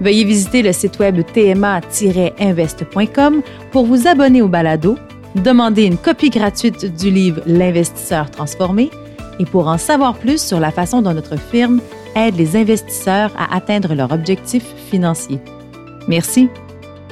[0.00, 4.98] Veuillez visiter le site web tma-invest.com pour vous abonner au balado,
[5.36, 8.90] demander une copie gratuite du livre L'investisseur transformé
[9.38, 11.80] et pour en savoir plus sur la façon dont notre firme
[12.14, 15.40] aide les investisseurs à atteindre leurs objectifs financiers.
[16.08, 16.48] Merci.